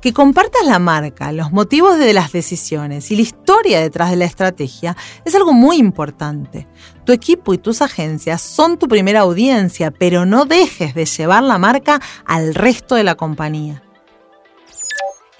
Que 0.00 0.14
compartas 0.14 0.64
la 0.64 0.78
marca, 0.78 1.30
los 1.30 1.52
motivos 1.52 1.98
de 1.98 2.14
las 2.14 2.32
decisiones 2.32 3.10
y 3.10 3.16
la 3.16 3.22
historia 3.22 3.78
detrás 3.78 4.08
de 4.08 4.16
la 4.16 4.24
estrategia 4.24 4.96
es 5.26 5.34
algo 5.34 5.52
muy 5.52 5.76
importante. 5.76 6.66
Tu 7.04 7.12
equipo 7.12 7.52
y 7.52 7.58
tus 7.58 7.82
agencias 7.82 8.40
son 8.40 8.78
tu 8.78 8.88
primera 8.88 9.20
audiencia, 9.20 9.90
pero 9.90 10.24
no 10.24 10.46
dejes 10.46 10.94
de 10.94 11.04
llevar 11.04 11.42
la 11.42 11.58
marca 11.58 12.00
al 12.24 12.54
resto 12.54 12.94
de 12.94 13.04
la 13.04 13.14
compañía. 13.14 13.82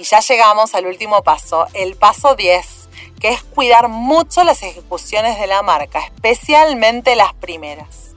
Y 0.02 0.04
ya 0.04 0.18
llegamos 0.18 0.74
al 0.74 0.86
último 0.86 1.22
paso, 1.22 1.68
el 1.74 1.94
paso 1.94 2.34
10, 2.34 2.88
que 3.20 3.28
es 3.28 3.44
cuidar 3.44 3.88
mucho 3.88 4.42
las 4.42 4.64
ejecuciones 4.64 5.38
de 5.38 5.46
la 5.46 5.62
marca, 5.62 6.00
especialmente 6.00 7.14
las 7.14 7.32
primeras. 7.34 8.10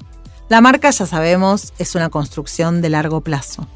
La 0.50 0.62
marca, 0.62 0.90
ya 0.90 1.06
sabemos, 1.06 1.74
es 1.78 1.94
una 1.94 2.10
construcción 2.10 2.82
de 2.82 2.90
largo 2.90 3.22
plazo. 3.22 3.68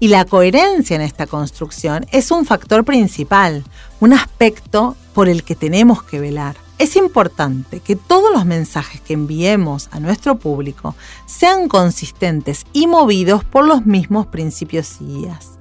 Y 0.00 0.08
la 0.08 0.24
coherencia 0.24 0.96
en 0.96 1.02
esta 1.02 1.28
construcción 1.28 2.04
es 2.10 2.32
un 2.32 2.46
factor 2.46 2.84
principal, 2.84 3.62
un 4.00 4.12
aspecto 4.12 4.96
por 5.14 5.28
el 5.28 5.44
que 5.44 5.54
tenemos 5.54 6.02
que 6.02 6.18
velar. 6.18 6.56
Es 6.78 6.96
importante 6.96 7.78
que 7.78 7.94
todos 7.94 8.32
los 8.32 8.44
mensajes 8.44 9.00
que 9.00 9.12
enviemos 9.12 9.88
a 9.92 10.00
nuestro 10.00 10.36
público 10.36 10.96
sean 11.26 11.68
consistentes 11.68 12.66
y 12.72 12.88
movidos 12.88 13.44
por 13.44 13.64
los 13.64 13.86
mismos 13.86 14.26
principios 14.26 14.96
y 15.00 15.04
guías. 15.04 15.51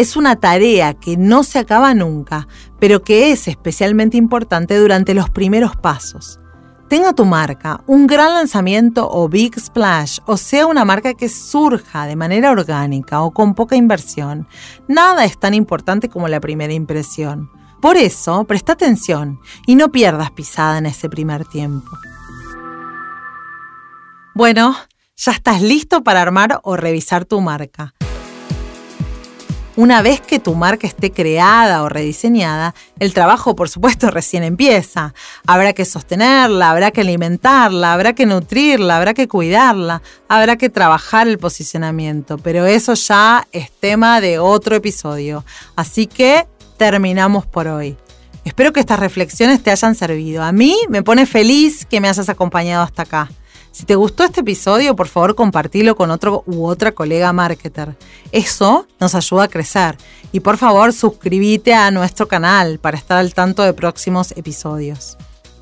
Es 0.00 0.16
una 0.16 0.36
tarea 0.36 0.94
que 0.94 1.18
no 1.18 1.44
se 1.44 1.58
acaba 1.58 1.92
nunca, 1.92 2.48
pero 2.78 3.02
que 3.02 3.32
es 3.32 3.48
especialmente 3.48 4.16
importante 4.16 4.78
durante 4.78 5.12
los 5.12 5.28
primeros 5.28 5.76
pasos 5.76 6.38
tenga 6.88 7.12
tu 7.12 7.24
marca 7.26 7.84
un 7.86 8.08
gran 8.08 8.32
lanzamiento 8.32 9.08
o 9.08 9.28
big 9.28 9.60
splash, 9.60 10.18
o 10.26 10.36
sea 10.36 10.66
una 10.66 10.84
marca 10.86 11.12
que 11.12 11.28
surja 11.28 12.06
de 12.06 12.16
manera 12.16 12.50
orgánica 12.50 13.20
o 13.20 13.30
con 13.30 13.54
poca 13.54 13.76
inversión, 13.76 14.48
nada 14.88 15.26
es 15.26 15.38
tan 15.38 15.52
importante 15.52 16.08
como 16.08 16.28
la 16.28 16.40
primera 16.40 16.72
impresión. 16.72 17.48
Por 17.80 17.96
eso, 17.96 18.42
presta 18.44 18.72
atención 18.72 19.38
y 19.66 19.76
no 19.76 19.92
pierdas 19.92 20.32
pisada 20.32 20.78
en 20.78 20.86
ese 20.86 21.08
primer 21.08 21.44
tiempo. 21.44 21.90
Bueno, 24.34 24.74
ya 25.14 25.30
estás 25.30 25.62
listo 25.62 26.02
para 26.02 26.22
armar 26.22 26.58
o 26.64 26.76
revisar 26.76 27.24
tu 27.26 27.40
marca. 27.40 27.94
Una 29.76 30.02
vez 30.02 30.20
que 30.20 30.40
tu 30.40 30.56
marca 30.56 30.88
esté 30.88 31.12
creada 31.12 31.84
o 31.84 31.88
rediseñada, 31.88 32.74
el 32.98 33.14
trabajo 33.14 33.54
por 33.54 33.68
supuesto 33.68 34.10
recién 34.10 34.42
empieza. 34.42 35.14
Habrá 35.46 35.72
que 35.72 35.84
sostenerla, 35.84 36.70
habrá 36.70 36.90
que 36.90 37.02
alimentarla, 37.02 37.92
habrá 37.92 38.12
que 38.12 38.26
nutrirla, 38.26 38.96
habrá 38.96 39.14
que 39.14 39.28
cuidarla, 39.28 40.02
habrá 40.28 40.56
que 40.56 40.70
trabajar 40.70 41.28
el 41.28 41.38
posicionamiento, 41.38 42.36
pero 42.38 42.66
eso 42.66 42.94
ya 42.94 43.46
es 43.52 43.70
tema 43.70 44.20
de 44.20 44.40
otro 44.40 44.74
episodio. 44.74 45.44
Así 45.76 46.06
que 46.06 46.46
terminamos 46.76 47.46
por 47.46 47.68
hoy. 47.68 47.96
Espero 48.44 48.72
que 48.72 48.80
estas 48.80 48.98
reflexiones 48.98 49.62
te 49.62 49.70
hayan 49.70 49.94
servido. 49.94 50.42
A 50.42 50.50
mí 50.50 50.76
me 50.88 51.02
pone 51.02 51.26
feliz 51.26 51.86
que 51.86 52.00
me 52.00 52.08
hayas 52.08 52.28
acompañado 52.28 52.82
hasta 52.82 53.02
acá. 53.02 53.30
Si 53.72 53.84
te 53.84 53.94
gustó 53.94 54.24
este 54.24 54.40
episodio, 54.40 54.96
por 54.96 55.08
favor 55.08 55.34
compartilo 55.34 55.96
con 55.96 56.10
otro 56.10 56.42
u 56.46 56.66
otra 56.66 56.92
colega 56.92 57.32
marketer. 57.32 57.96
Eso 58.32 58.86
nos 58.98 59.14
ayuda 59.14 59.44
a 59.44 59.48
crecer. 59.48 59.96
Y 60.32 60.40
por 60.40 60.56
favor 60.56 60.92
suscríbete 60.92 61.74
a 61.74 61.90
nuestro 61.90 62.28
canal 62.28 62.78
para 62.78 62.98
estar 62.98 63.18
al 63.18 63.32
tanto 63.32 63.62
de 63.62 63.72
próximos 63.72 64.32
episodios. 64.32 65.16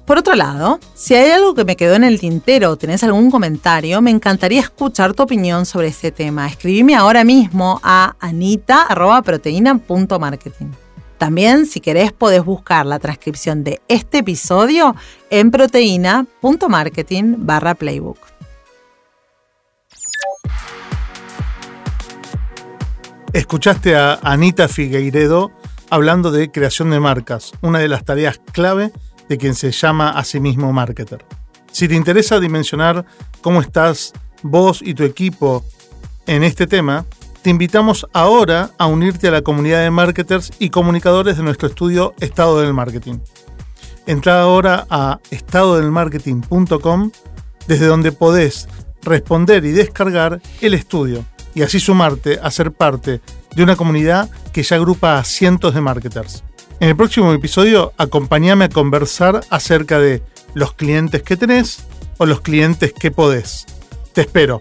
Por 0.06 0.16
otro 0.16 0.34
lado, 0.34 0.80
si 0.94 1.14
hay 1.14 1.30
algo 1.32 1.54
que 1.54 1.66
me 1.66 1.76
quedó 1.76 1.94
en 1.94 2.04
el 2.04 2.18
tintero 2.18 2.70
o 2.70 2.78
tenés 2.78 3.04
algún 3.04 3.30
comentario, 3.30 4.00
me 4.00 4.10
encantaría 4.10 4.62
escuchar 4.62 5.12
tu 5.12 5.24
opinión 5.24 5.66
sobre 5.66 5.88
este 5.88 6.10
tema. 6.10 6.46
Escribime 6.46 6.94
ahora 6.94 7.24
mismo 7.24 7.78
a 7.82 8.16
anita.proteína.marketing. 8.18 10.87
También, 11.18 11.66
si 11.66 11.80
querés, 11.80 12.12
podés 12.12 12.44
buscar 12.44 12.86
la 12.86 13.00
transcripción 13.00 13.64
de 13.64 13.80
este 13.88 14.18
episodio 14.18 14.94
en 15.30 15.50
proteína.marketing 15.50 17.34
barra 17.38 17.74
playbook. 17.74 18.18
Escuchaste 23.32 23.96
a 23.96 24.20
Anita 24.22 24.68
Figueiredo 24.68 25.50
hablando 25.90 26.30
de 26.30 26.50
creación 26.50 26.90
de 26.90 27.00
marcas, 27.00 27.52
una 27.62 27.80
de 27.80 27.88
las 27.88 28.04
tareas 28.04 28.40
clave 28.52 28.92
de 29.28 29.38
quien 29.38 29.54
se 29.54 29.72
llama 29.72 30.10
a 30.10 30.24
sí 30.24 30.40
mismo 30.40 30.72
marketer. 30.72 31.24
Si 31.72 31.88
te 31.88 31.94
interesa 31.94 32.40
dimensionar 32.40 33.04
cómo 33.42 33.60
estás 33.60 34.12
vos 34.42 34.80
y 34.82 34.94
tu 34.94 35.02
equipo 35.04 35.64
en 36.26 36.42
este 36.44 36.66
tema, 36.66 37.04
te 37.48 37.52
invitamos 37.52 38.06
ahora 38.12 38.72
a 38.76 38.84
unirte 38.88 39.26
a 39.26 39.30
la 39.30 39.40
comunidad 39.40 39.82
de 39.82 39.90
marketers 39.90 40.52
y 40.58 40.68
comunicadores 40.68 41.38
de 41.38 41.42
nuestro 41.42 41.68
estudio 41.68 42.12
Estado 42.20 42.60
del 42.60 42.74
Marketing. 42.74 43.20
Entra 44.06 44.42
ahora 44.42 44.86
a 44.90 45.18
estadodelmarketing.com 45.30 47.10
desde 47.66 47.86
donde 47.86 48.12
podés 48.12 48.68
responder 49.00 49.64
y 49.64 49.72
descargar 49.72 50.42
el 50.60 50.74
estudio 50.74 51.24
y 51.54 51.62
así 51.62 51.80
sumarte 51.80 52.38
a 52.38 52.50
ser 52.50 52.70
parte 52.70 53.22
de 53.56 53.62
una 53.62 53.76
comunidad 53.76 54.28
que 54.52 54.62
ya 54.62 54.76
agrupa 54.76 55.18
a 55.18 55.24
cientos 55.24 55.72
de 55.72 55.80
marketers. 55.80 56.44
En 56.80 56.90
el 56.90 56.96
próximo 56.96 57.32
episodio, 57.32 57.94
acompáñame 57.96 58.66
a 58.66 58.68
conversar 58.68 59.40
acerca 59.48 59.98
de 59.98 60.22
los 60.52 60.74
clientes 60.74 61.22
que 61.22 61.38
tenés 61.38 61.86
o 62.18 62.26
los 62.26 62.42
clientes 62.42 62.92
que 62.92 63.10
podés. 63.10 63.64
Te 64.12 64.20
espero. 64.20 64.60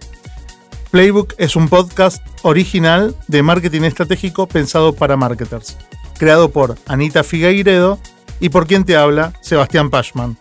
Playbook 0.97 1.35
es 1.37 1.55
un 1.55 1.69
podcast 1.69 2.25
original 2.41 3.15
de 3.27 3.43
marketing 3.43 3.83
estratégico 3.83 4.47
pensado 4.47 4.95
para 4.95 5.15
marketers, 5.15 5.77
creado 6.17 6.49
por 6.49 6.75
Anita 6.87 7.23
Figueiredo 7.23 7.99
y 8.39 8.49
por 8.49 8.65
quien 8.65 8.83
te 8.83 8.95
habla, 8.95 9.31
Sebastián 9.41 9.91
Pashman. 9.91 10.35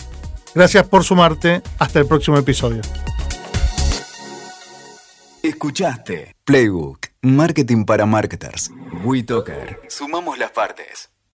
Gracias 0.55 0.89
por 0.89 1.05
sumarte. 1.05 1.61
Hasta 1.79 1.99
el 1.99 2.07
próximo 2.07 2.39
episodio. 2.39 2.81
Escuchaste 5.43 6.35
Playbook, 6.47 7.09
Marketing 7.21 7.85
para 7.85 8.07
Marketers. 8.07 8.71
WeToker. 9.05 9.83
Sumamos 9.91 10.39
las 10.39 10.53
partes. 10.53 11.11